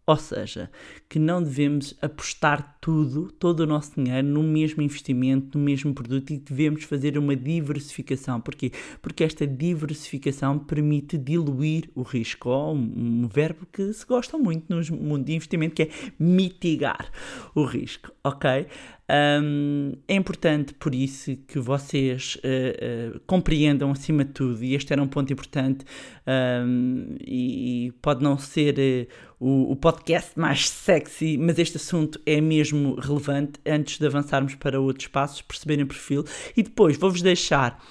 Ou 0.05 0.17
seja, 0.17 0.69
que 1.09 1.17
não 1.17 1.41
devemos 1.41 1.97
apostar 1.99 2.74
tudo, 2.85 3.31
todo 3.39 3.61
o 3.61 3.65
nosso 3.65 3.99
dinheiro 3.99 4.27
no 4.27 4.43
mesmo 4.43 4.79
investimento, 4.79 5.57
no 5.57 5.65
mesmo 5.65 5.91
produto 5.91 6.31
e 6.31 6.37
devemos 6.37 6.83
fazer 6.83 7.17
uma 7.17 7.35
diversificação. 7.35 8.39
Porquê? 8.39 8.71
Porque 9.01 9.23
esta 9.23 9.47
diversificação 9.47 10.59
permite 10.59 11.17
diluir 11.17 11.89
o 11.95 12.03
risco, 12.03 12.47
um 12.51 13.27
verbo 13.27 13.65
que 13.73 13.91
se 13.91 14.05
gosta 14.05 14.37
muito 14.37 14.65
no 14.69 14.79
mundo 14.97 15.25
de 15.25 15.33
investimento, 15.33 15.73
que 15.73 15.81
é 15.81 15.89
mitigar 16.19 17.09
o 17.55 17.63
risco, 17.63 18.11
ok? 18.23 18.67
Um, 19.07 19.93
é 20.07 20.15
importante, 20.15 20.73
por 20.73 20.95
isso, 20.95 21.35
que 21.47 21.59
vocês 21.59 22.37
uh, 22.37 23.15
uh, 23.15 23.19
compreendam 23.27 23.91
acima 23.91 24.25
de 24.25 24.31
tudo, 24.31 24.63
e 24.63 24.73
este 24.73 24.91
era 24.93 25.01
um 25.01 25.07
ponto 25.07 25.31
importante, 25.31 25.85
um, 26.25 27.15
e, 27.21 27.87
e, 27.87 27.91
pode 28.01 28.23
não 28.23 28.35
ser 28.35 28.75
uh, 28.79 29.07
o, 29.39 29.73
o, 29.73 29.75
podcast 29.75 30.31
mais 30.39 30.67
sexy, 30.67 31.37
mas 31.37 31.59
este 31.59 31.77
assunto 31.77 32.19
é 32.25 32.41
mesmo 32.41 32.74
relevante 32.95 33.59
antes 33.65 33.97
de 33.97 34.05
avançarmos 34.05 34.55
para 34.55 34.79
outros 34.79 35.07
passos, 35.07 35.41
perceberem 35.41 35.85
o 35.85 35.87
perfil, 35.87 36.23
e 36.55 36.63
depois 36.63 36.97
vou-vos 36.97 37.21
deixar. 37.21 37.83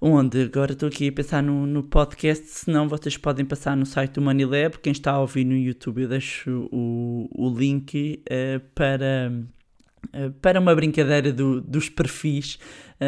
Onde? 0.00 0.42
Agora 0.42 0.72
estou 0.72 0.88
aqui 0.88 1.08
a 1.08 1.12
pensar 1.12 1.42
no, 1.42 1.66
no 1.66 1.82
podcast, 1.82 2.44
senão 2.46 2.88
vocês 2.88 3.16
podem 3.16 3.44
passar 3.44 3.76
no 3.76 3.84
site 3.84 4.12
do 4.12 4.22
Money 4.22 4.46
Quem 4.82 4.92
está 4.92 5.12
a 5.12 5.20
ouvir 5.20 5.44
no 5.44 5.56
YouTube, 5.56 6.02
eu 6.02 6.08
deixo 6.08 6.68
o, 6.70 7.28
o 7.32 7.50
link 7.58 8.22
para 8.74 9.32
eh, 10.12 10.30
para 10.40 10.60
uma 10.60 10.74
brincadeira 10.74 11.32
do, 11.32 11.60
dos 11.60 11.88
perfis, 11.88 12.58
uh, 13.00 13.04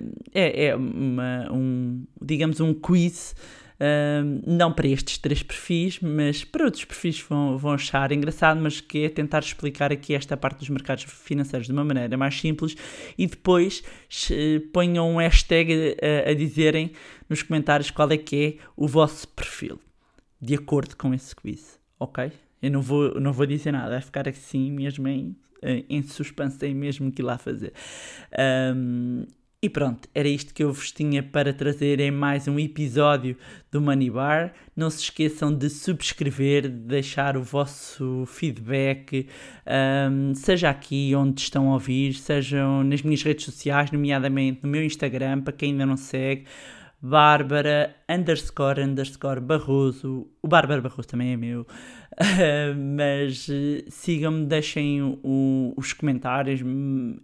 uh, 0.00 0.12
é, 0.34 0.66
é 0.66 0.76
uma, 0.76 1.50
um, 1.52 2.04
digamos, 2.20 2.60
um 2.60 2.74
quiz. 2.74 3.34
Não 4.46 4.72
para 4.72 4.88
estes 4.88 5.18
três 5.18 5.42
perfis, 5.42 6.00
mas 6.00 6.44
para 6.44 6.64
outros 6.64 6.84
perfis 6.84 7.20
vão, 7.20 7.56
vão 7.56 7.72
achar 7.72 8.10
engraçado, 8.10 8.60
mas 8.60 8.80
que 8.80 9.04
é 9.04 9.08
tentar 9.08 9.40
explicar 9.40 9.92
aqui 9.92 10.14
esta 10.14 10.36
parte 10.36 10.58
dos 10.58 10.68
mercados 10.68 11.04
financeiros 11.04 11.66
de 11.66 11.72
uma 11.72 11.84
maneira 11.84 12.16
mais 12.16 12.38
simples 12.38 12.76
e 13.16 13.26
depois 13.26 13.82
ponham 14.72 15.14
um 15.14 15.16
hashtag 15.18 15.96
a, 16.02 16.30
a 16.30 16.34
dizerem 16.34 16.92
nos 17.28 17.42
comentários 17.42 17.90
qual 17.90 18.10
é 18.10 18.16
que 18.16 18.58
é 18.60 18.64
o 18.76 18.88
vosso 18.88 19.28
perfil, 19.28 19.78
de 20.40 20.54
acordo 20.54 20.96
com 20.96 21.14
esse 21.14 21.34
quiz, 21.36 21.78
ok? 22.00 22.32
Eu 22.60 22.72
não 22.72 22.82
vou, 22.82 23.20
não 23.20 23.32
vou 23.32 23.46
dizer 23.46 23.72
nada, 23.72 23.90
vai 23.90 24.00
ficar 24.00 24.28
assim 24.28 24.72
mesmo 24.72 25.06
em, 25.06 25.36
em 25.62 26.02
suspense, 26.02 26.58
tem 26.58 26.74
mesmo 26.74 27.10
que 27.12 27.22
ir 27.22 27.24
lá 27.24 27.38
fazer. 27.38 27.72
Um, 28.74 29.24
e 29.60 29.68
pronto, 29.68 30.08
era 30.14 30.28
isto 30.28 30.54
que 30.54 30.62
eu 30.62 30.72
vos 30.72 30.92
tinha 30.92 31.20
para 31.20 31.52
trazer 31.52 31.98
em 31.98 32.12
mais 32.12 32.46
um 32.46 32.60
episódio 32.60 33.36
do 33.72 33.80
Money 33.80 34.08
Bar. 34.08 34.54
Não 34.76 34.88
se 34.88 35.02
esqueçam 35.02 35.52
de 35.52 35.68
subscrever, 35.68 36.62
de 36.62 36.68
deixar 36.68 37.36
o 37.36 37.42
vosso 37.42 38.24
feedback, 38.26 39.26
um, 39.66 40.32
seja 40.32 40.70
aqui 40.70 41.12
onde 41.16 41.40
estão 41.40 41.70
a 41.70 41.72
ouvir, 41.72 42.14
sejam 42.14 42.84
nas 42.84 43.02
minhas 43.02 43.20
redes 43.24 43.46
sociais, 43.46 43.90
nomeadamente 43.90 44.60
no 44.62 44.68
meu 44.68 44.84
Instagram, 44.84 45.40
para 45.40 45.52
quem 45.52 45.72
ainda 45.72 45.86
não 45.86 45.96
segue. 45.96 46.44
Bárbara 47.00 47.96
underscore 48.08 48.82
underscore 48.82 49.40
Barroso. 49.40 50.28
O 50.42 50.48
Bárbara 50.48 50.80
Barroso 50.80 51.08
também 51.08 51.32
é 51.32 51.36
meu. 51.36 51.66
Uh, 52.20 52.74
mas 52.96 53.48
uh, 53.48 53.84
sigam-me, 53.88 54.44
deixem 54.44 55.02
o, 55.22 55.72
os 55.76 55.92
comentários, 55.92 56.60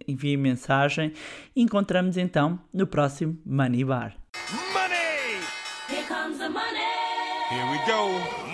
enviem 0.07 0.37
mensagem. 0.37 1.11
Encontramos 1.55 2.17
então 2.17 2.59
no 2.73 2.87
próximo 2.87 3.37
Money 3.45 3.83
Bar. 3.83 4.15
Money! 4.73 4.95
Here 5.89 6.03
comes 6.07 6.39
the 6.39 6.49
money. 6.49 6.79
Here 7.49 7.69
we 7.71 7.77
go. 7.85 8.44